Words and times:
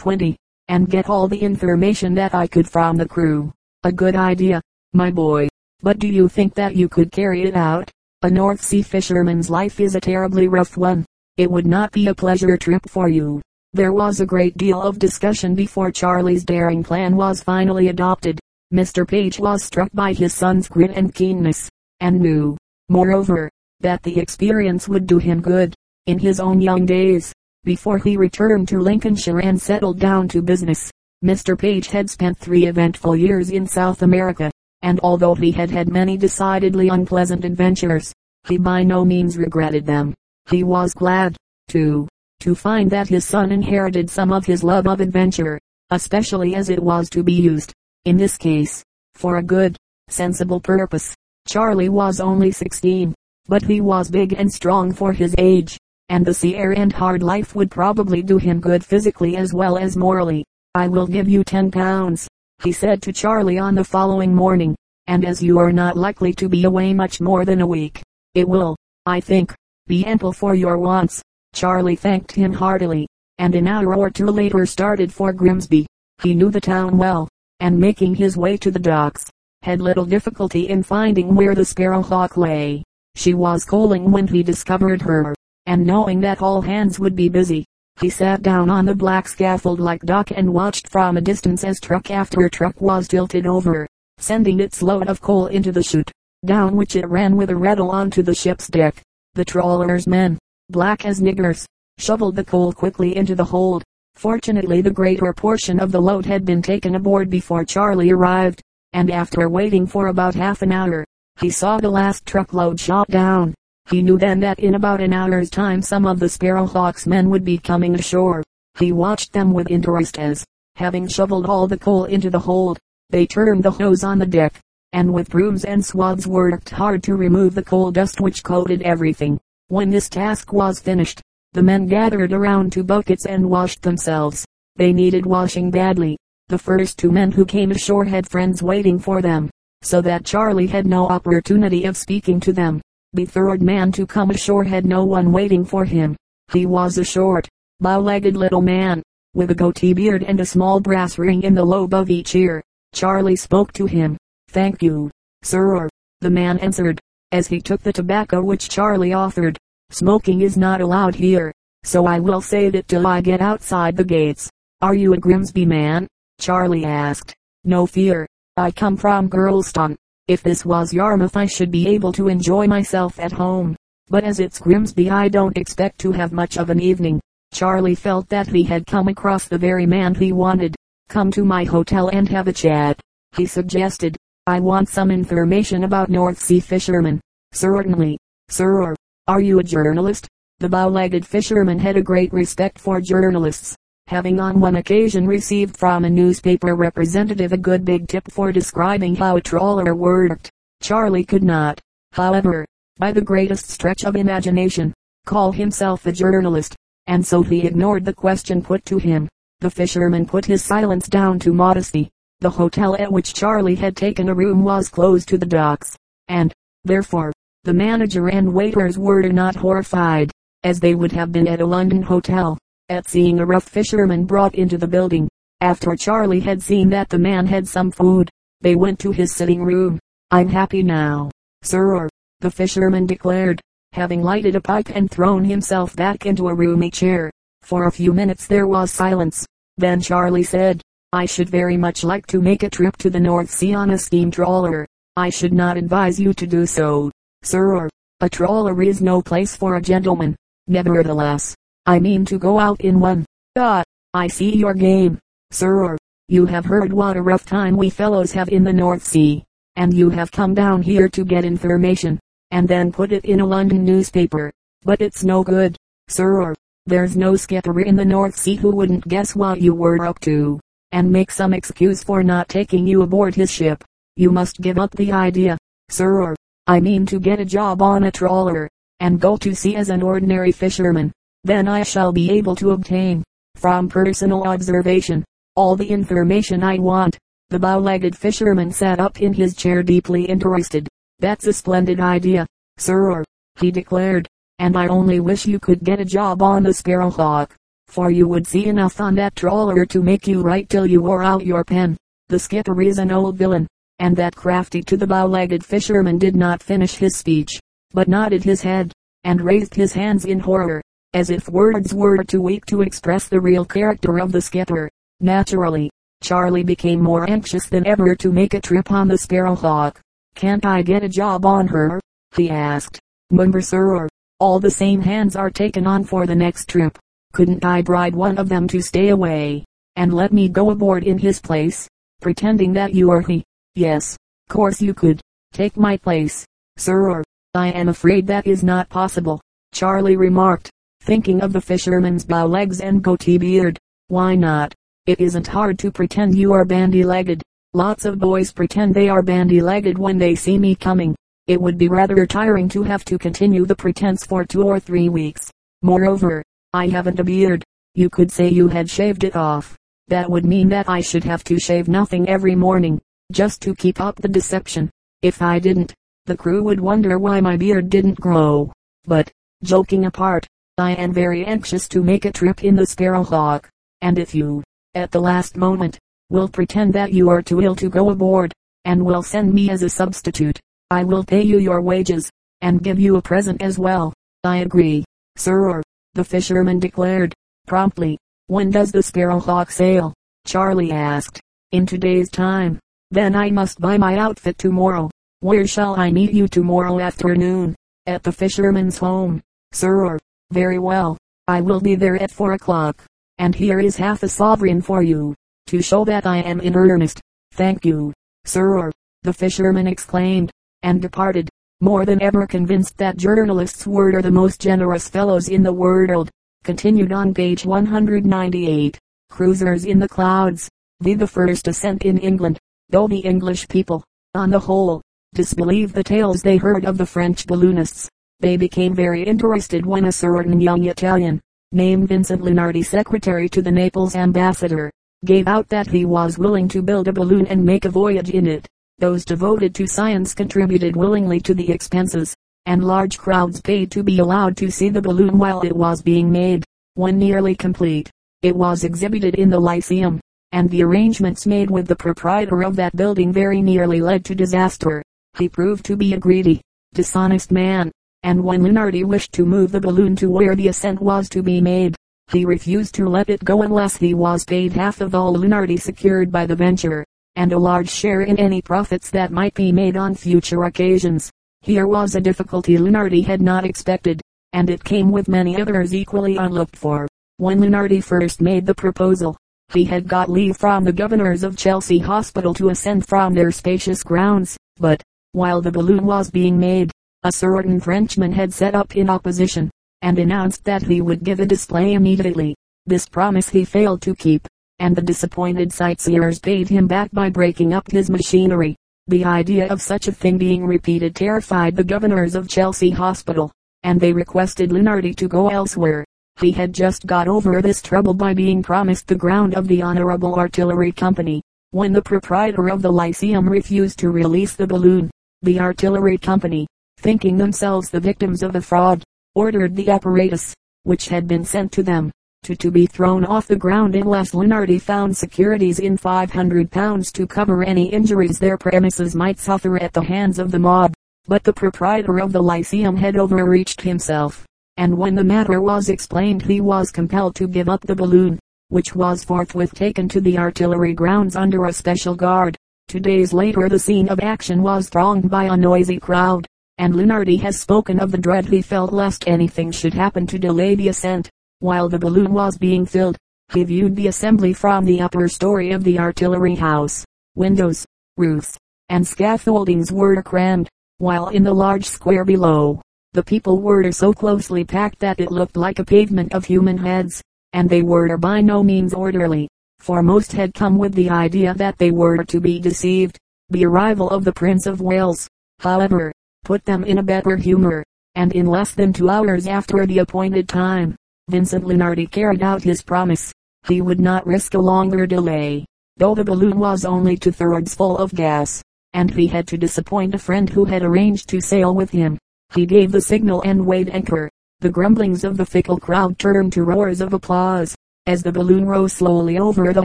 20, 0.00 0.34
and 0.68 0.88
get 0.88 1.10
all 1.10 1.28
the 1.28 1.38
information 1.38 2.14
that 2.14 2.34
I 2.34 2.46
could 2.46 2.66
from 2.66 2.96
the 2.96 3.06
crew. 3.06 3.52
A 3.84 3.92
good 3.92 4.16
idea, 4.16 4.62
my 4.94 5.10
boy. 5.10 5.46
But 5.82 5.98
do 5.98 6.08
you 6.08 6.26
think 6.26 6.54
that 6.54 6.74
you 6.74 6.88
could 6.88 7.12
carry 7.12 7.42
it 7.42 7.54
out? 7.54 7.90
A 8.22 8.30
North 8.30 8.62
Sea 8.62 8.80
fisherman's 8.80 9.50
life 9.50 9.78
is 9.78 9.94
a 9.94 10.00
terribly 10.00 10.48
rough 10.48 10.78
one. 10.78 11.04
It 11.36 11.50
would 11.50 11.66
not 11.66 11.92
be 11.92 12.06
a 12.06 12.14
pleasure 12.14 12.56
trip 12.56 12.88
for 12.88 13.08
you. 13.08 13.42
There 13.74 13.92
was 13.92 14.20
a 14.20 14.26
great 14.26 14.56
deal 14.56 14.80
of 14.80 14.98
discussion 14.98 15.54
before 15.54 15.92
Charlie's 15.92 16.44
daring 16.44 16.82
plan 16.82 17.14
was 17.14 17.42
finally 17.42 17.88
adopted. 17.88 18.40
Mr. 18.72 19.06
Page 19.06 19.38
was 19.38 19.62
struck 19.62 19.90
by 19.92 20.14
his 20.14 20.32
son's 20.32 20.66
grit 20.66 20.92
and 20.94 21.14
keenness, 21.14 21.68
and 22.00 22.20
knew, 22.20 22.56
moreover, 22.88 23.50
that 23.80 24.02
the 24.02 24.18
experience 24.18 24.88
would 24.88 25.06
do 25.06 25.18
him 25.18 25.42
good. 25.42 25.74
In 26.06 26.18
his 26.18 26.40
own 26.40 26.62
young 26.62 26.86
days, 26.86 27.34
before 27.64 27.98
he 27.98 28.16
returned 28.16 28.66
to 28.68 28.80
Lincolnshire 28.80 29.40
and 29.40 29.60
settled 29.60 29.98
down 29.98 30.26
to 30.28 30.40
business, 30.40 30.90
Mr. 31.22 31.58
Page 31.58 31.88
had 31.88 32.08
spent 32.08 32.38
three 32.38 32.66
eventful 32.66 33.14
years 33.14 33.50
in 33.50 33.66
South 33.66 34.00
America, 34.00 34.50
and 34.80 34.98
although 35.02 35.34
he 35.34 35.52
had 35.52 35.70
had 35.70 35.88
many 35.88 36.16
decidedly 36.16 36.88
unpleasant 36.88 37.44
adventures, 37.44 38.14
he 38.48 38.56
by 38.56 38.82
no 38.82 39.04
means 39.04 39.36
regretted 39.36 39.84
them. 39.84 40.14
He 40.48 40.62
was 40.62 40.94
glad, 40.94 41.36
too, 41.68 42.08
to 42.40 42.54
find 42.54 42.90
that 42.90 43.08
his 43.08 43.26
son 43.26 43.52
inherited 43.52 44.08
some 44.08 44.32
of 44.32 44.46
his 44.46 44.64
love 44.64 44.86
of 44.86 45.02
adventure, 45.02 45.60
especially 45.90 46.54
as 46.54 46.70
it 46.70 46.82
was 46.82 47.10
to 47.10 47.22
be 47.22 47.34
used, 47.34 47.74
in 48.06 48.16
this 48.16 48.38
case, 48.38 48.82
for 49.14 49.36
a 49.36 49.42
good, 49.42 49.76
sensible 50.08 50.60
purpose. 50.60 51.14
Charlie 51.46 51.90
was 51.90 52.20
only 52.20 52.52
sixteen, 52.52 53.14
but 53.48 53.62
he 53.62 53.82
was 53.82 54.10
big 54.10 54.32
and 54.32 54.50
strong 54.50 54.94
for 54.94 55.12
his 55.12 55.34
age 55.36 55.76
and 56.10 56.26
the 56.26 56.34
sea 56.34 56.56
air 56.56 56.72
and 56.72 56.92
hard 56.92 57.22
life 57.22 57.54
would 57.54 57.70
probably 57.70 58.20
do 58.20 58.36
him 58.36 58.60
good 58.60 58.84
physically 58.84 59.36
as 59.36 59.54
well 59.54 59.78
as 59.78 59.96
morally. 59.96 60.44
I 60.74 60.88
will 60.88 61.06
give 61.06 61.28
you 61.28 61.44
ten 61.44 61.70
pounds, 61.70 62.28
he 62.62 62.72
said 62.72 63.00
to 63.02 63.12
Charlie 63.12 63.58
on 63.58 63.76
the 63.76 63.84
following 63.84 64.34
morning, 64.34 64.74
and 65.06 65.24
as 65.24 65.40
you 65.40 65.58
are 65.58 65.72
not 65.72 65.96
likely 65.96 66.32
to 66.34 66.48
be 66.48 66.64
away 66.64 66.92
much 66.92 67.20
more 67.20 67.44
than 67.44 67.60
a 67.60 67.66
week, 67.66 68.02
it 68.34 68.48
will, 68.48 68.76
I 69.06 69.20
think, 69.20 69.54
be 69.86 70.04
ample 70.04 70.32
for 70.32 70.56
your 70.56 70.78
wants. 70.78 71.22
Charlie 71.54 71.96
thanked 71.96 72.32
him 72.32 72.52
heartily, 72.52 73.06
and 73.38 73.54
an 73.54 73.68
hour 73.68 73.94
or 73.94 74.10
two 74.10 74.26
later 74.26 74.66
started 74.66 75.12
for 75.12 75.32
Grimsby. 75.32 75.86
He 76.22 76.34
knew 76.34 76.50
the 76.50 76.60
town 76.60 76.98
well, 76.98 77.28
and 77.60 77.78
making 77.78 78.16
his 78.16 78.36
way 78.36 78.56
to 78.56 78.72
the 78.72 78.80
docks, 78.80 79.30
had 79.62 79.80
little 79.80 80.04
difficulty 80.04 80.68
in 80.68 80.82
finding 80.82 81.36
where 81.36 81.54
the 81.54 81.64
Sparrowhawk 81.64 82.36
lay. 82.36 82.82
She 83.14 83.32
was 83.32 83.64
coaling 83.64 84.10
when 84.10 84.26
he 84.26 84.42
discovered 84.42 85.02
her 85.02 85.34
and 85.70 85.86
knowing 85.86 86.18
that 86.18 86.42
all 86.42 86.60
hands 86.60 86.98
would 86.98 87.14
be 87.14 87.28
busy, 87.28 87.64
he 88.00 88.10
sat 88.10 88.42
down 88.42 88.68
on 88.68 88.84
the 88.84 88.94
black 88.94 89.28
scaffold 89.28 89.78
like 89.78 90.02
dock 90.02 90.32
and 90.32 90.52
watched 90.52 90.88
from 90.88 91.16
a 91.16 91.20
distance 91.20 91.62
as 91.62 91.78
truck 91.78 92.10
after 92.10 92.48
truck 92.48 92.80
was 92.80 93.06
tilted 93.06 93.46
over, 93.46 93.86
sending 94.18 94.58
its 94.58 94.82
load 94.82 95.06
of 95.06 95.20
coal 95.20 95.46
into 95.46 95.70
the 95.70 95.80
chute, 95.80 96.10
down 96.44 96.74
which 96.74 96.96
it 96.96 97.06
ran 97.06 97.36
with 97.36 97.50
a 97.50 97.54
rattle 97.56 97.92
onto 97.92 98.20
the 98.20 98.34
ship's 98.34 98.66
deck. 98.66 99.00
The 99.34 99.44
trawler's 99.44 100.08
men, 100.08 100.40
black 100.70 101.06
as 101.06 101.20
niggers, 101.20 101.64
shoveled 101.98 102.34
the 102.34 102.44
coal 102.44 102.72
quickly 102.72 103.16
into 103.16 103.36
the 103.36 103.44
hold. 103.44 103.84
Fortunately 104.16 104.82
the 104.82 104.90
greater 104.90 105.32
portion 105.32 105.78
of 105.78 105.92
the 105.92 106.02
load 106.02 106.26
had 106.26 106.44
been 106.44 106.62
taken 106.62 106.96
aboard 106.96 107.30
before 107.30 107.64
Charlie 107.64 108.10
arrived, 108.10 108.60
and 108.92 109.08
after 109.08 109.48
waiting 109.48 109.86
for 109.86 110.08
about 110.08 110.34
half 110.34 110.62
an 110.62 110.72
hour, 110.72 111.04
he 111.40 111.48
saw 111.48 111.78
the 111.78 111.90
last 111.90 112.26
truckload 112.26 112.80
shot 112.80 113.06
down. 113.06 113.54
He 113.90 114.02
knew 114.02 114.18
then 114.18 114.38
that 114.40 114.60
in 114.60 114.76
about 114.76 115.00
an 115.00 115.12
hour's 115.12 115.50
time 115.50 115.82
some 115.82 116.06
of 116.06 116.20
the 116.20 116.28
Sparrowhawk's 116.28 117.08
men 117.08 117.28
would 117.28 117.44
be 117.44 117.58
coming 117.58 117.96
ashore. 117.96 118.44
He 118.78 118.92
watched 118.92 119.32
them 119.32 119.52
with 119.52 119.68
interest 119.68 120.16
as, 120.16 120.44
having 120.76 121.08
shoveled 121.08 121.46
all 121.46 121.66
the 121.66 121.76
coal 121.76 122.04
into 122.04 122.30
the 122.30 122.38
hold, 122.38 122.78
they 123.10 123.26
turned 123.26 123.64
the 123.64 123.72
hose 123.72 124.04
on 124.04 124.20
the 124.20 124.26
deck, 124.26 124.60
and 124.92 125.12
with 125.12 125.30
brooms 125.30 125.64
and 125.64 125.84
swabs 125.84 126.24
worked 126.24 126.70
hard 126.70 127.02
to 127.02 127.16
remove 127.16 127.56
the 127.56 127.64
coal 127.64 127.90
dust 127.90 128.20
which 128.20 128.44
coated 128.44 128.80
everything. 128.82 129.40
When 129.66 129.90
this 129.90 130.08
task 130.08 130.52
was 130.52 130.78
finished, 130.78 131.20
the 131.52 131.62
men 131.62 131.86
gathered 131.86 132.32
around 132.32 132.70
two 132.70 132.84
buckets 132.84 133.26
and 133.26 133.50
washed 133.50 133.82
themselves. 133.82 134.46
They 134.76 134.92
needed 134.92 135.26
washing 135.26 135.72
badly. 135.72 136.16
The 136.48 136.58
first 136.58 136.96
two 136.96 137.10
men 137.10 137.32
who 137.32 137.44
came 137.44 137.72
ashore 137.72 138.04
had 138.04 138.30
friends 138.30 138.62
waiting 138.62 139.00
for 139.00 139.20
them, 139.20 139.50
so 139.82 140.00
that 140.02 140.24
Charlie 140.24 140.68
had 140.68 140.86
no 140.86 141.08
opportunity 141.08 141.84
of 141.86 141.96
speaking 141.96 142.38
to 142.40 142.52
them. 142.52 142.80
The 143.12 143.26
third 143.26 143.60
man 143.60 143.90
to 143.92 144.06
come 144.06 144.30
ashore 144.30 144.62
had 144.62 144.86
no 144.86 145.04
one 145.04 145.32
waiting 145.32 145.64
for 145.64 145.84
him. 145.84 146.16
He 146.52 146.64
was 146.64 146.96
a 146.96 147.04
short, 147.04 147.48
bow-legged 147.80 148.36
little 148.36 148.62
man, 148.62 149.02
with 149.34 149.50
a 149.50 149.54
goatee 149.54 149.94
beard 149.94 150.22
and 150.22 150.38
a 150.38 150.46
small 150.46 150.78
brass 150.78 151.18
ring 151.18 151.42
in 151.42 151.54
the 151.54 151.64
lobe 151.64 151.92
of 151.92 152.08
each 152.08 152.36
ear. 152.36 152.62
Charlie 152.94 153.34
spoke 153.34 153.72
to 153.72 153.86
him. 153.86 154.16
Thank 154.48 154.80
you, 154.82 155.10
sir. 155.42 155.88
The 156.20 156.30
man 156.30 156.58
answered, 156.58 157.00
as 157.32 157.48
he 157.48 157.60
took 157.60 157.82
the 157.82 157.92
tobacco 157.92 158.42
which 158.42 158.68
Charlie 158.68 159.12
offered. 159.12 159.58
Smoking 159.90 160.42
is 160.42 160.56
not 160.56 160.80
allowed 160.80 161.16
here, 161.16 161.52
so 161.82 162.06
I 162.06 162.20
will 162.20 162.40
save 162.40 162.76
it 162.76 162.86
till 162.86 163.08
I 163.08 163.20
get 163.20 163.40
outside 163.40 163.96
the 163.96 164.04
gates. 164.04 164.48
Are 164.82 164.94
you 164.94 165.14
a 165.14 165.18
Grimsby 165.18 165.66
man? 165.66 166.06
Charlie 166.38 166.84
asked. 166.84 167.34
No 167.64 167.86
fear. 167.86 168.26
I 168.56 168.70
come 168.70 168.96
from 168.96 169.28
Gorleston. 169.28 169.96
If 170.30 170.44
this 170.44 170.64
was 170.64 170.94
Yarmouth 170.94 171.36
I 171.36 171.46
should 171.46 171.72
be 171.72 171.88
able 171.88 172.12
to 172.12 172.28
enjoy 172.28 172.68
myself 172.68 173.18
at 173.18 173.32
home. 173.32 173.74
But 174.06 174.22
as 174.22 174.38
it's 174.38 174.60
Grimsby 174.60 175.10
I 175.10 175.26
don't 175.26 175.58
expect 175.58 175.98
to 176.02 176.12
have 176.12 176.32
much 176.32 176.56
of 176.56 176.70
an 176.70 176.78
evening. 176.78 177.20
Charlie 177.52 177.96
felt 177.96 178.28
that 178.28 178.46
he 178.46 178.62
had 178.62 178.86
come 178.86 179.08
across 179.08 179.48
the 179.48 179.58
very 179.58 179.86
man 179.86 180.14
he 180.14 180.30
wanted. 180.30 180.76
Come 181.08 181.32
to 181.32 181.44
my 181.44 181.64
hotel 181.64 182.10
and 182.10 182.28
have 182.28 182.46
a 182.46 182.52
chat. 182.52 183.00
He 183.36 183.44
suggested. 183.44 184.16
I 184.46 184.60
want 184.60 184.88
some 184.88 185.10
information 185.10 185.82
about 185.82 186.10
North 186.10 186.38
Sea 186.38 186.60
fishermen. 186.60 187.20
Certainly, 187.50 188.16
sir. 188.50 188.94
Are 189.26 189.40
you 189.40 189.58
a 189.58 189.64
journalist? 189.64 190.28
The 190.60 190.68
bow-legged 190.68 191.26
fisherman 191.26 191.80
had 191.80 191.96
a 191.96 192.02
great 192.02 192.32
respect 192.32 192.78
for 192.78 193.00
journalists 193.00 193.74
having 194.10 194.40
on 194.40 194.58
one 194.58 194.74
occasion 194.74 195.24
received 195.24 195.76
from 195.76 196.04
a 196.04 196.10
newspaper 196.10 196.74
representative 196.74 197.52
a 197.52 197.56
good 197.56 197.84
big 197.84 198.08
tip 198.08 198.28
for 198.28 198.50
describing 198.50 199.14
how 199.14 199.36
a 199.36 199.40
trawler 199.40 199.94
worked. 199.94 200.50
Charlie 200.82 201.22
could 201.22 201.44
not, 201.44 201.80
however, 202.10 202.66
by 202.98 203.12
the 203.12 203.20
greatest 203.20 203.70
stretch 203.70 204.04
of 204.04 204.16
imagination, 204.16 204.92
call 205.26 205.52
himself 205.52 206.06
a 206.06 206.12
journalist, 206.12 206.74
and 207.06 207.24
so 207.24 207.44
he 207.44 207.64
ignored 207.64 208.04
the 208.04 208.12
question 208.12 208.60
put 208.60 208.84
to 208.84 208.98
him. 208.98 209.28
The 209.60 209.70
fisherman 209.70 210.26
put 210.26 210.44
his 210.44 210.64
silence 210.64 211.06
down 211.06 211.38
to 211.40 211.52
modesty. 211.52 212.10
The 212.40 212.50
hotel 212.50 212.96
at 212.96 213.12
which 213.12 213.32
Charlie 213.32 213.76
had 213.76 213.94
taken 213.94 214.28
a 214.28 214.34
room 214.34 214.64
was 214.64 214.88
close 214.88 215.24
to 215.26 215.38
the 215.38 215.46
docks, 215.46 215.96
and, 216.26 216.52
therefore, 216.84 217.32
the 217.62 217.74
manager 217.74 218.28
and 218.28 218.52
waiters 218.52 218.98
were 218.98 219.22
not 219.28 219.54
horrified, 219.54 220.32
as 220.64 220.80
they 220.80 220.96
would 220.96 221.12
have 221.12 221.30
been 221.30 221.46
at 221.46 221.60
a 221.60 221.66
London 221.66 222.02
hotel 222.02 222.58
at 222.90 223.08
seeing 223.08 223.38
a 223.38 223.46
rough 223.46 223.68
fisherman 223.68 224.24
brought 224.24 224.54
into 224.54 224.76
the 224.76 224.86
building. 224.86 225.28
After 225.62 225.94
Charlie 225.94 226.40
had 226.40 226.60
seen 226.60 226.90
that 226.90 227.08
the 227.08 227.18
man 227.18 227.46
had 227.46 227.66
some 227.66 227.90
food, 227.90 228.28
they 228.60 228.74
went 228.74 228.98
to 228.98 229.12
his 229.12 229.32
sitting 229.32 229.62
room. 229.62 229.98
I'm 230.30 230.48
happy 230.48 230.82
now, 230.82 231.30
sir, 231.62 232.08
the 232.40 232.50
fisherman 232.50 233.06
declared, 233.06 233.60
having 233.92 234.22
lighted 234.22 234.56
a 234.56 234.60
pipe 234.60 234.90
and 234.94 235.10
thrown 235.10 235.44
himself 235.44 235.94
back 235.94 236.26
into 236.26 236.48
a 236.48 236.54
roomy 236.54 236.90
chair. 236.90 237.30
For 237.62 237.86
a 237.86 237.92
few 237.92 238.12
minutes 238.12 238.46
there 238.46 238.66
was 238.66 238.90
silence. 238.90 239.46
Then 239.76 240.00
Charlie 240.00 240.42
said, 240.42 240.82
I 241.12 241.26
should 241.26 241.48
very 241.48 241.76
much 241.76 242.04
like 242.04 242.26
to 242.28 242.40
make 242.40 242.62
a 242.62 242.70
trip 242.70 242.96
to 242.98 243.10
the 243.10 243.20
North 243.20 243.50
Sea 243.50 243.74
on 243.74 243.90
a 243.90 243.98
steam 243.98 244.30
trawler. 244.30 244.86
I 245.16 245.30
should 245.30 245.52
not 245.52 245.76
advise 245.76 246.18
you 246.20 246.32
to 246.34 246.46
do 246.46 246.66
so, 246.66 247.10
sir. 247.42 247.88
A 248.20 248.28
trawler 248.28 248.80
is 248.82 249.00
no 249.00 249.20
place 249.20 249.56
for 249.56 249.76
a 249.76 249.82
gentleman. 249.82 250.36
Nevertheless, 250.68 251.54
I 251.86 251.98
mean 251.98 252.24
to 252.26 252.38
go 252.38 252.58
out 252.58 252.80
in 252.82 253.00
one. 253.00 253.24
Ah, 253.56 253.82
I 254.12 254.28
see 254.28 254.54
your 254.54 254.74
game, 254.74 255.18
sir. 255.50 255.96
You 256.28 256.46
have 256.46 256.64
heard 256.64 256.92
what 256.92 257.16
a 257.16 257.22
rough 257.22 257.46
time 257.46 257.76
we 257.76 257.90
fellows 257.90 258.32
have 258.32 258.48
in 258.50 258.64
the 258.64 258.72
North 258.72 259.04
Sea, 259.04 259.44
and 259.76 259.92
you 259.92 260.10
have 260.10 260.30
come 260.30 260.54
down 260.54 260.82
here 260.82 261.08
to 261.08 261.24
get 261.24 261.44
information, 261.44 262.20
and 262.50 262.68
then 262.68 262.92
put 262.92 263.12
it 263.12 263.24
in 263.24 263.40
a 263.40 263.46
London 263.46 263.84
newspaper. 263.84 264.52
But 264.82 265.00
it's 265.00 265.24
no 265.24 265.42
good, 265.42 265.76
sir. 266.08 266.54
There's 266.86 267.16
no 267.16 267.34
skipper 267.36 267.80
in 267.80 267.96
the 267.96 268.04
North 268.04 268.36
Sea 268.36 268.56
who 268.56 268.70
wouldn't 268.70 269.08
guess 269.08 269.34
what 269.34 269.60
you 269.60 269.74
were 269.74 270.04
up 270.04 270.20
to, 270.20 270.60
and 270.92 271.10
make 271.10 271.30
some 271.30 271.54
excuse 271.54 272.02
for 272.02 272.22
not 272.22 272.48
taking 272.48 272.86
you 272.86 273.02
aboard 273.02 273.34
his 273.34 273.50
ship. 273.50 273.82
You 274.16 274.30
must 274.30 274.60
give 274.60 274.78
up 274.78 274.90
the 274.92 275.12
idea, 275.12 275.56
sir. 275.88 276.34
I 276.66 276.80
mean 276.80 277.06
to 277.06 277.18
get 277.18 277.40
a 277.40 277.44
job 277.44 277.80
on 277.80 278.04
a 278.04 278.10
trawler, 278.10 278.68
and 279.00 279.20
go 279.20 279.36
to 279.38 279.54
sea 279.54 279.76
as 279.76 279.88
an 279.88 280.02
ordinary 280.02 280.52
fisherman. 280.52 281.12
Then 281.44 281.68
I 281.68 281.82
shall 281.82 282.12
be 282.12 282.30
able 282.30 282.54
to 282.56 282.72
obtain, 282.72 283.22
from 283.54 283.88
personal 283.88 284.44
observation, 284.44 285.24
all 285.56 285.74
the 285.74 285.88
information 285.88 286.62
I 286.62 286.78
want. 286.78 287.18
The 287.48 287.58
bow-legged 287.58 288.16
fisherman 288.16 288.70
sat 288.70 289.00
up 289.00 289.20
in 289.20 289.32
his 289.32 289.56
chair 289.56 289.82
deeply 289.82 290.24
interested. 290.24 290.86
That's 291.18 291.46
a 291.46 291.52
splendid 291.52 291.98
idea, 291.98 292.46
sir, 292.78 293.24
he 293.58 293.70
declared, 293.70 294.28
and 294.58 294.76
I 294.76 294.86
only 294.88 295.20
wish 295.20 295.46
you 295.46 295.58
could 295.58 295.82
get 295.82 295.98
a 295.98 296.04
job 296.04 296.42
on 296.42 296.62
the 296.62 296.70
Sparrowhawk, 296.70 297.54
for 297.88 298.10
you 298.10 298.28
would 298.28 298.46
see 298.46 298.66
enough 298.66 299.00
on 299.00 299.14
that 299.16 299.34
trawler 299.34 299.84
to 299.86 300.02
make 300.02 300.28
you 300.28 300.42
write 300.42 300.68
till 300.68 300.86
you 300.86 301.02
wore 301.02 301.22
out 301.22 301.44
your 301.44 301.64
pen. 301.64 301.96
The 302.28 302.38
skipper 302.38 302.80
is 302.82 302.98
an 302.98 303.10
old 303.10 303.36
villain, 303.36 303.66
and 303.98 304.14
that 304.16 304.36
crafty 304.36 304.82
to 304.82 304.96
the 304.96 305.06
bow-legged 305.06 305.64
fisherman 305.64 306.18
did 306.18 306.36
not 306.36 306.62
finish 306.62 306.94
his 306.94 307.16
speech, 307.16 307.58
but 307.92 308.08
nodded 308.08 308.44
his 308.44 308.62
head, 308.62 308.92
and 309.24 309.40
raised 309.40 309.74
his 309.74 309.92
hands 309.92 310.24
in 310.24 310.38
horror, 310.38 310.80
as 311.12 311.30
if 311.30 311.48
words 311.48 311.92
were 311.92 312.22
too 312.22 312.40
weak 312.40 312.66
to 312.66 312.82
express 312.82 313.28
the 313.28 313.40
real 313.40 313.64
character 313.64 314.18
of 314.20 314.32
the 314.32 314.40
skipper. 314.40 314.90
Naturally, 315.20 315.90
Charlie 316.22 316.64
became 316.64 317.02
more 317.02 317.28
anxious 317.28 317.66
than 317.66 317.86
ever 317.86 318.14
to 318.14 318.32
make 318.32 318.54
a 318.54 318.60
trip 318.60 318.90
on 318.90 319.08
the 319.08 319.18
Sparrowhawk. 319.18 319.98
Can't 320.34 320.64
I 320.64 320.82
get 320.82 321.02
a 321.02 321.08
job 321.08 321.44
on 321.44 321.66
her? 321.68 322.00
he 322.36 322.50
asked. 322.50 323.00
Mumber 323.30 323.60
sir, 323.60 324.08
all 324.38 324.60
the 324.60 324.70
same 324.70 325.00
hands 325.00 325.36
are 325.36 325.50
taken 325.50 325.86
on 325.86 326.04
for 326.04 326.26
the 326.26 326.34
next 326.34 326.68
trip. 326.68 326.98
Couldn't 327.32 327.64
I 327.64 327.82
bribe 327.82 328.14
one 328.14 328.38
of 328.38 328.48
them 328.48 328.66
to 328.68 328.80
stay 328.80 329.08
away, 329.08 329.64
and 329.96 330.12
let 330.12 330.32
me 330.32 330.48
go 330.48 330.70
aboard 330.70 331.04
in 331.04 331.18
his 331.18 331.40
place, 331.40 331.88
pretending 332.20 332.72
that 332.74 332.94
you 332.94 333.10
are 333.10 333.20
he? 333.20 333.44
Yes, 333.74 334.16
course 334.48 334.82
you 334.82 334.92
could. 334.92 335.20
Take 335.52 335.76
my 335.76 335.96
place, 335.96 336.44
sir. 336.76 337.22
I 337.54 337.68
am 337.68 337.88
afraid 337.88 338.26
that 338.26 338.46
is 338.46 338.62
not 338.62 338.88
possible, 338.88 339.40
Charlie 339.72 340.16
remarked, 340.16 340.70
thinking 341.10 341.40
of 341.40 341.52
the 341.52 341.60
fisherman's 341.60 342.24
bow 342.24 342.46
legs 342.46 342.80
and 342.80 343.02
goatee 343.02 343.36
beard. 343.36 343.76
Why 344.06 344.36
not? 344.36 344.72
It 345.06 345.20
isn't 345.20 345.48
hard 345.48 345.76
to 345.80 345.90
pretend 345.90 346.36
you 346.36 346.52
are 346.52 346.64
bandy-legged. 346.64 347.42
Lots 347.72 348.04
of 348.04 348.20
boys 348.20 348.52
pretend 348.52 348.94
they 348.94 349.08
are 349.08 349.20
bandy-legged 349.20 349.98
when 349.98 350.18
they 350.18 350.36
see 350.36 350.56
me 350.56 350.76
coming. 350.76 351.16
It 351.48 351.60
would 351.60 351.76
be 351.78 351.88
rather 351.88 352.24
tiring 352.26 352.68
to 352.68 352.84
have 352.84 353.04
to 353.06 353.18
continue 353.18 353.66
the 353.66 353.74
pretense 353.74 354.24
for 354.24 354.44
two 354.44 354.62
or 354.62 354.78
three 354.78 355.08
weeks. 355.08 355.50
Moreover, 355.82 356.44
I 356.72 356.86
haven't 356.86 357.18
a 357.18 357.24
beard. 357.24 357.64
You 357.96 358.08
could 358.08 358.30
say 358.30 358.48
you 358.48 358.68
had 358.68 358.88
shaved 358.88 359.24
it 359.24 359.34
off. 359.34 359.76
That 360.06 360.30
would 360.30 360.44
mean 360.44 360.68
that 360.68 360.88
I 360.88 361.00
should 361.00 361.24
have 361.24 361.42
to 361.42 361.58
shave 361.58 361.88
nothing 361.88 362.28
every 362.28 362.54
morning, 362.54 363.00
just 363.32 363.60
to 363.62 363.74
keep 363.74 364.00
up 364.00 364.14
the 364.14 364.28
deception. 364.28 364.88
If 365.22 365.42
I 365.42 365.58
didn't, 365.58 365.92
the 366.26 366.36
crew 366.36 366.62
would 366.62 366.78
wonder 366.78 367.18
why 367.18 367.40
my 367.40 367.56
beard 367.56 367.90
didn't 367.90 368.20
grow. 368.20 368.70
But, 369.06 369.28
joking 369.64 370.04
apart, 370.04 370.46
I 370.80 370.92
am 370.92 371.12
very 371.12 371.44
anxious 371.44 371.86
to 371.88 372.02
make 372.02 372.24
a 372.24 372.32
trip 372.32 372.64
in 372.64 372.74
the 372.74 372.86
Sparrowhawk. 372.86 373.68
And 374.00 374.18
if 374.18 374.34
you, 374.34 374.62
at 374.94 375.10
the 375.10 375.20
last 375.20 375.56
moment, 375.56 375.98
will 376.30 376.48
pretend 376.48 376.92
that 376.94 377.12
you 377.12 377.28
are 377.28 377.42
too 377.42 377.60
ill 377.60 377.76
to 377.76 377.88
go 377.88 378.10
aboard, 378.10 378.52
and 378.84 379.04
will 379.04 379.22
send 379.22 379.52
me 379.52 379.70
as 379.70 379.82
a 379.82 379.88
substitute, 379.88 380.58
I 380.90 381.04
will 381.04 381.24
pay 381.24 381.42
you 381.42 381.58
your 381.58 381.80
wages, 381.80 382.30
and 382.62 382.82
give 382.82 382.98
you 382.98 383.16
a 383.16 383.22
present 383.22 383.62
as 383.62 383.78
well. 383.78 384.12
I 384.42 384.58
agree, 384.58 385.04
sir 385.36 385.82
the 386.14 386.24
fisherman 386.24 386.80
declared, 386.80 387.34
promptly. 387.66 388.18
When 388.48 388.70
does 388.70 388.90
the 388.90 388.98
Sparrowhawk 388.98 389.70
sail? 389.70 390.12
Charlie 390.44 390.90
asked. 390.90 391.40
In 391.70 391.86
two 391.86 391.98
days' 391.98 392.30
time. 392.30 392.80
Then 393.12 393.36
I 393.36 393.50
must 393.50 393.80
buy 393.80 393.96
my 393.96 394.18
outfit 394.18 394.58
tomorrow. 394.58 395.08
Where 395.38 395.66
shall 395.66 395.94
I 395.94 396.10
meet 396.10 396.32
you 396.32 396.48
tomorrow 396.48 396.98
afternoon? 396.98 397.76
At 398.06 398.24
the 398.24 398.32
fisherman's 398.32 398.98
home, 398.98 399.40
sir. 399.72 400.18
Very 400.50 400.78
well. 400.78 401.16
I 401.46 401.60
will 401.60 401.80
be 401.80 401.94
there 401.94 402.20
at 402.20 402.30
four 402.30 402.52
o'clock. 402.52 403.04
And 403.38 403.54
here 403.54 403.80
is 403.80 403.96
half 403.96 404.22
a 404.22 404.28
sovereign 404.28 404.82
for 404.82 405.02
you, 405.02 405.34
to 405.68 405.80
show 405.80 406.04
that 406.04 406.26
I 406.26 406.38
am 406.38 406.60
in 406.60 406.76
earnest. 406.76 407.20
Thank 407.52 407.84
you, 407.84 408.12
sir. 408.44 408.90
The 409.22 409.32
fisherman 409.32 409.86
exclaimed, 409.86 410.50
and 410.82 411.00
departed 411.00 411.48
more 411.80 412.04
than 412.04 412.20
ever 412.20 412.46
convinced 412.46 412.98
that 412.98 413.16
journalists 413.16 413.86
were 413.86 414.20
the 414.20 414.30
most 414.30 414.60
generous 414.60 415.08
fellows 415.08 415.48
in 415.48 415.62
the 415.62 415.72
world. 415.72 416.30
Continued 416.64 417.12
on 417.12 417.32
page 417.32 417.64
198. 417.64 418.98
Cruisers 419.30 419.86
in 419.86 419.98
the 419.98 420.08
clouds. 420.08 420.68
The, 421.00 421.14
the 421.14 421.26
first 421.26 421.68
ascent 421.68 422.02
in 422.02 422.18
England. 422.18 422.58
Though 422.90 423.08
the 423.08 423.20
English 423.20 423.68
people, 423.68 424.04
on 424.34 424.50
the 424.50 424.58
whole, 424.58 425.00
disbelieve 425.32 425.92
the 425.92 426.04
tales 426.04 426.42
they 426.42 426.58
heard 426.58 426.84
of 426.84 426.98
the 426.98 427.06
French 427.06 427.46
balloonists, 427.46 428.08
they 428.40 428.56
became 428.56 428.94
very 428.94 429.22
interested 429.22 429.84
when 429.84 430.06
a 430.06 430.12
certain 430.12 430.60
young 430.60 430.84
Italian, 430.86 431.40
named 431.72 432.08
Vincent 432.08 432.42
Lunardi 432.42 432.84
secretary 432.84 433.48
to 433.50 433.62
the 433.62 433.70
Naples 433.70 434.16
ambassador, 434.16 434.90
gave 435.24 435.46
out 435.46 435.68
that 435.68 435.86
he 435.86 436.04
was 436.06 436.38
willing 436.38 436.66
to 436.68 436.82
build 436.82 437.06
a 437.06 437.12
balloon 437.12 437.46
and 437.46 437.64
make 437.64 437.84
a 437.84 437.90
voyage 437.90 438.30
in 438.30 438.46
it. 438.46 438.66
Those 438.98 439.24
devoted 439.24 439.74
to 439.74 439.86
science 439.86 440.34
contributed 440.34 440.96
willingly 440.96 441.40
to 441.40 441.54
the 441.54 441.70
expenses, 441.70 442.34
and 442.66 442.82
large 442.82 443.18
crowds 443.18 443.60
paid 443.60 443.90
to 443.90 444.02
be 444.02 444.18
allowed 444.18 444.56
to 444.58 444.70
see 444.70 444.88
the 444.88 445.02
balloon 445.02 445.38
while 445.38 445.60
it 445.60 445.76
was 445.76 446.02
being 446.02 446.30
made. 446.32 446.64
When 446.94 447.18
nearly 447.18 447.54
complete, 447.54 448.10
it 448.42 448.56
was 448.56 448.84
exhibited 448.84 449.34
in 449.34 449.50
the 449.50 449.60
Lyceum, 449.60 450.20
and 450.52 450.68
the 450.70 450.82
arrangements 450.82 451.46
made 451.46 451.70
with 451.70 451.86
the 451.86 451.96
proprietor 451.96 452.62
of 452.62 452.76
that 452.76 452.96
building 452.96 453.32
very 453.32 453.60
nearly 453.62 454.00
led 454.00 454.24
to 454.24 454.34
disaster. 454.34 455.02
He 455.38 455.48
proved 455.48 455.84
to 455.86 455.96
be 455.96 456.14
a 456.14 456.18
greedy, 456.18 456.60
dishonest 456.94 457.52
man, 457.52 457.92
and 458.22 458.42
when 458.42 458.62
Lunardi 458.62 459.04
wished 459.04 459.32
to 459.32 459.46
move 459.46 459.72
the 459.72 459.80
balloon 459.80 460.14
to 460.16 460.30
where 460.30 460.54
the 460.54 460.68
ascent 460.68 461.00
was 461.00 461.28
to 461.30 461.42
be 461.42 461.60
made, 461.60 461.96
he 462.30 462.44
refused 462.44 462.94
to 462.94 463.08
let 463.08 463.30
it 463.30 463.44
go 463.44 463.62
unless 463.62 463.96
he 463.96 464.14
was 464.14 464.44
paid 464.44 464.72
half 464.72 465.00
of 465.00 465.14
all 465.14 465.34
Lunardi 465.34 465.80
secured 465.80 466.30
by 466.30 466.46
the 466.46 466.54
venture 466.54 467.04
and 467.36 467.52
a 467.52 467.58
large 467.58 467.88
share 467.88 468.22
in 468.22 468.38
any 468.38 468.60
profits 468.60 469.10
that 469.10 469.32
might 469.32 469.54
be 469.54 469.72
made 469.72 469.96
on 469.96 470.14
future 470.14 470.64
occasions. 470.64 471.30
Here 471.62 471.86
was 471.86 472.14
a 472.14 472.20
difficulty 472.20 472.76
Lunardi 472.76 473.24
had 473.24 473.40
not 473.40 473.64
expected, 473.64 474.20
and 474.52 474.68
it 474.68 474.84
came 474.84 475.10
with 475.10 475.28
many 475.28 475.60
others 475.60 475.94
equally 475.94 476.36
unlooked 476.36 476.76
for. 476.76 477.06
When 477.38 477.60
Lunardi 477.60 478.02
first 478.02 478.40
made 478.40 478.66
the 478.66 478.74
proposal, 478.74 479.36
he 479.72 479.84
had 479.84 480.08
got 480.08 480.28
leave 480.28 480.56
from 480.56 480.84
the 480.84 480.92
governors 480.92 481.42
of 481.42 481.56
Chelsea 481.56 481.98
Hospital 481.98 482.52
to 482.54 482.70
ascend 482.70 483.06
from 483.06 483.32
their 483.32 483.52
spacious 483.52 484.02
grounds, 484.02 484.56
but, 484.76 485.00
while 485.32 485.62
the 485.62 485.70
balloon 485.70 486.04
was 486.04 486.30
being 486.30 486.58
made, 486.58 486.90
a 487.22 487.30
certain 487.30 487.78
Frenchman 487.78 488.32
had 488.32 488.52
set 488.52 488.74
up 488.74 488.96
in 488.96 489.10
opposition, 489.10 489.70
and 490.00 490.18
announced 490.18 490.64
that 490.64 490.82
he 490.82 491.02
would 491.02 491.22
give 491.22 491.38
a 491.38 491.44
display 491.44 491.92
immediately. 491.92 492.54
This 492.86 493.06
promise 493.06 493.50
he 493.50 493.64
failed 493.64 494.00
to 494.02 494.14
keep, 494.14 494.48
and 494.78 494.96
the 494.96 495.02
disappointed 495.02 495.70
sightseers 495.70 496.38
paid 496.38 496.68
him 496.70 496.86
back 496.86 497.10
by 497.12 497.28
breaking 497.28 497.74
up 497.74 497.90
his 497.90 498.08
machinery. 498.08 498.74
The 499.08 499.26
idea 499.26 499.68
of 499.68 499.82
such 499.82 500.08
a 500.08 500.12
thing 500.12 500.38
being 500.38 500.64
repeated 500.64 501.14
terrified 501.14 501.76
the 501.76 501.84
governors 501.84 502.34
of 502.34 502.48
Chelsea 502.48 502.90
Hospital, 502.90 503.52
and 503.82 504.00
they 504.00 504.14
requested 504.14 504.70
Lunardi 504.70 505.14
to 505.16 505.28
go 505.28 505.48
elsewhere. 505.48 506.06
He 506.40 506.52
had 506.52 506.72
just 506.72 507.06
got 507.06 507.28
over 507.28 507.60
this 507.60 507.82
trouble 507.82 508.14
by 508.14 508.32
being 508.32 508.62
promised 508.62 509.08
the 509.08 509.14
ground 509.14 509.54
of 509.54 509.68
the 509.68 509.82
Honorable 509.82 510.36
Artillery 510.36 510.92
Company. 510.92 511.42
When 511.72 511.92
the 511.92 512.00
proprietor 512.00 512.70
of 512.70 512.80
the 512.80 512.90
Lyceum 512.90 513.46
refused 513.46 513.98
to 513.98 514.10
release 514.10 514.54
the 514.54 514.66
balloon, 514.66 515.10
the 515.42 515.60
Artillery 515.60 516.16
Company, 516.16 516.66
thinking 517.00 517.38
themselves 517.38 517.88
the 517.88 517.98
victims 517.98 518.42
of 518.42 518.54
a 518.54 518.60
fraud, 518.60 519.02
ordered 519.34 519.74
the 519.74 519.88
apparatus, 519.88 520.54
which 520.82 521.08
had 521.08 521.26
been 521.26 521.44
sent 521.44 521.72
to 521.72 521.82
them, 521.82 522.12
to, 522.42 522.54
to 522.56 522.70
be 522.70 522.86
thrown 522.86 523.24
off 523.24 523.46
the 523.46 523.56
ground 523.56 523.94
unless 523.94 524.32
Lunardi 524.32 524.80
found 524.80 525.16
securities 525.16 525.78
in 525.78 525.96
500 525.96 526.70
pounds 526.70 527.10
to 527.12 527.26
cover 527.26 527.64
any 527.64 527.90
injuries 527.90 528.38
their 528.38 528.58
premises 528.58 529.14
might 529.14 529.38
suffer 529.38 529.78
at 529.78 529.92
the 529.92 530.02
hands 530.02 530.38
of 530.38 530.50
the 530.50 530.58
mob. 530.58 530.92
But 531.26 531.44
the 531.44 531.52
proprietor 531.52 532.20
of 532.20 532.32
the 532.32 532.42
Lyceum 532.42 532.96
had 532.96 533.16
overreached 533.16 533.80
himself, 533.80 534.46
and 534.76 534.96
when 534.96 535.14
the 535.14 535.24
matter 535.24 535.60
was 535.60 535.88
explained 535.88 536.42
he 536.42 536.60
was 536.60 536.90
compelled 536.90 537.34
to 537.36 537.48
give 537.48 537.68
up 537.68 537.82
the 537.82 537.94
balloon, 537.94 538.38
which 538.68 538.94
was 538.94 539.24
forthwith 539.24 539.74
taken 539.74 540.08
to 540.08 540.20
the 540.20 540.38
artillery 540.38 540.92
grounds 540.92 541.36
under 541.36 541.64
a 541.64 541.72
special 541.72 542.14
guard. 542.14 542.56
Two 542.88 543.00
days 543.00 543.32
later 543.32 543.68
the 543.68 543.78
scene 543.78 544.08
of 544.08 544.20
action 544.20 544.62
was 544.62 544.88
thronged 544.88 545.30
by 545.30 545.44
a 545.44 545.56
noisy 545.56 545.98
crowd, 545.98 546.46
and 546.80 546.94
Lunardi 546.94 547.38
has 547.42 547.60
spoken 547.60 548.00
of 548.00 548.10
the 548.10 548.16
dread 548.16 548.46
he 548.46 548.62
felt 548.62 548.90
lest 548.90 549.28
anything 549.28 549.70
should 549.70 549.92
happen 549.92 550.26
to 550.26 550.38
delay 550.38 550.74
the 550.74 550.88
ascent. 550.88 551.28
While 551.58 551.90
the 551.90 551.98
balloon 551.98 552.32
was 552.32 552.56
being 552.56 552.86
filled, 552.86 553.18
he 553.52 553.64
viewed 553.64 553.94
the 553.94 554.06
assembly 554.06 554.54
from 554.54 554.86
the 554.86 555.02
upper 555.02 555.28
story 555.28 555.72
of 555.72 555.84
the 555.84 555.98
artillery 555.98 556.54
house. 556.54 557.04
Windows, 557.34 557.84
roofs, 558.16 558.56
and 558.88 559.06
scaffoldings 559.06 559.92
were 559.92 560.22
crammed, 560.22 560.70
while 560.96 561.28
in 561.28 561.42
the 561.42 561.52
large 561.52 561.84
square 561.84 562.24
below, 562.24 562.80
the 563.12 563.22
people 563.22 563.60
were 563.60 563.92
so 563.92 564.14
closely 564.14 564.64
packed 564.64 565.00
that 565.00 565.20
it 565.20 565.30
looked 565.30 565.58
like 565.58 565.80
a 565.80 565.84
pavement 565.84 566.32
of 566.32 566.46
human 566.46 566.78
heads, 566.78 567.22
and 567.52 567.68
they 567.68 567.82
were 567.82 568.16
by 568.16 568.40
no 568.40 568.62
means 568.62 568.94
orderly, 568.94 569.50
for 569.80 570.02
most 570.02 570.32
had 570.32 570.54
come 570.54 570.78
with 570.78 570.94
the 570.94 571.10
idea 571.10 571.52
that 571.52 571.76
they 571.76 571.90
were 571.90 572.24
to 572.24 572.40
be 572.40 572.58
deceived. 572.58 573.18
The 573.50 573.66
arrival 573.66 574.08
of 574.08 574.24
the 574.24 574.32
Prince 574.32 574.64
of 574.64 574.80
Wales, 574.80 575.28
however, 575.58 576.10
put 576.44 576.64
them 576.64 576.84
in 576.84 576.98
a 576.98 577.02
better 577.02 577.36
humor, 577.36 577.84
and 578.14 578.32
in 578.32 578.46
less 578.46 578.74
than 578.74 578.92
two 578.92 579.08
hours 579.08 579.46
after 579.46 579.86
the 579.86 579.98
appointed 579.98 580.48
time, 580.48 580.96
Vincent 581.28 581.64
Lunardi 581.64 582.10
carried 582.10 582.42
out 582.42 582.62
his 582.62 582.82
promise. 582.82 583.32
He 583.68 583.80
would 583.80 584.00
not 584.00 584.26
risk 584.26 584.54
a 584.54 584.58
longer 584.58 585.06
delay, 585.06 585.66
though 585.96 586.14
the 586.14 586.24
balloon 586.24 586.58
was 586.58 586.84
only 586.84 587.16
two 587.16 587.30
thirds 587.30 587.74
full 587.74 587.98
of 587.98 588.14
gas, 588.14 588.62
and 588.94 589.10
he 589.10 589.26
had 589.26 589.46
to 589.48 589.58
disappoint 589.58 590.14
a 590.14 590.18
friend 590.18 590.48
who 590.48 590.64
had 590.64 590.82
arranged 590.82 591.28
to 591.28 591.40
sail 591.40 591.74
with 591.74 591.90
him. 591.90 592.18
He 592.54 592.66
gave 592.66 592.90
the 592.90 593.00
signal 593.00 593.42
and 593.42 593.64
weighed 593.64 593.90
anchor, 593.90 594.28
The 594.60 594.70
grumblings 594.70 595.24
of 595.24 595.36
the 595.36 595.46
fickle 595.46 595.78
crowd 595.78 596.18
turned 596.18 596.52
to 596.54 596.64
roars 596.64 597.00
of 597.00 597.12
applause, 597.12 597.76
as 598.06 598.22
the 598.22 598.32
balloon 598.32 598.66
rose 598.66 598.94
slowly 598.94 599.38
over 599.38 599.72
the 599.72 599.84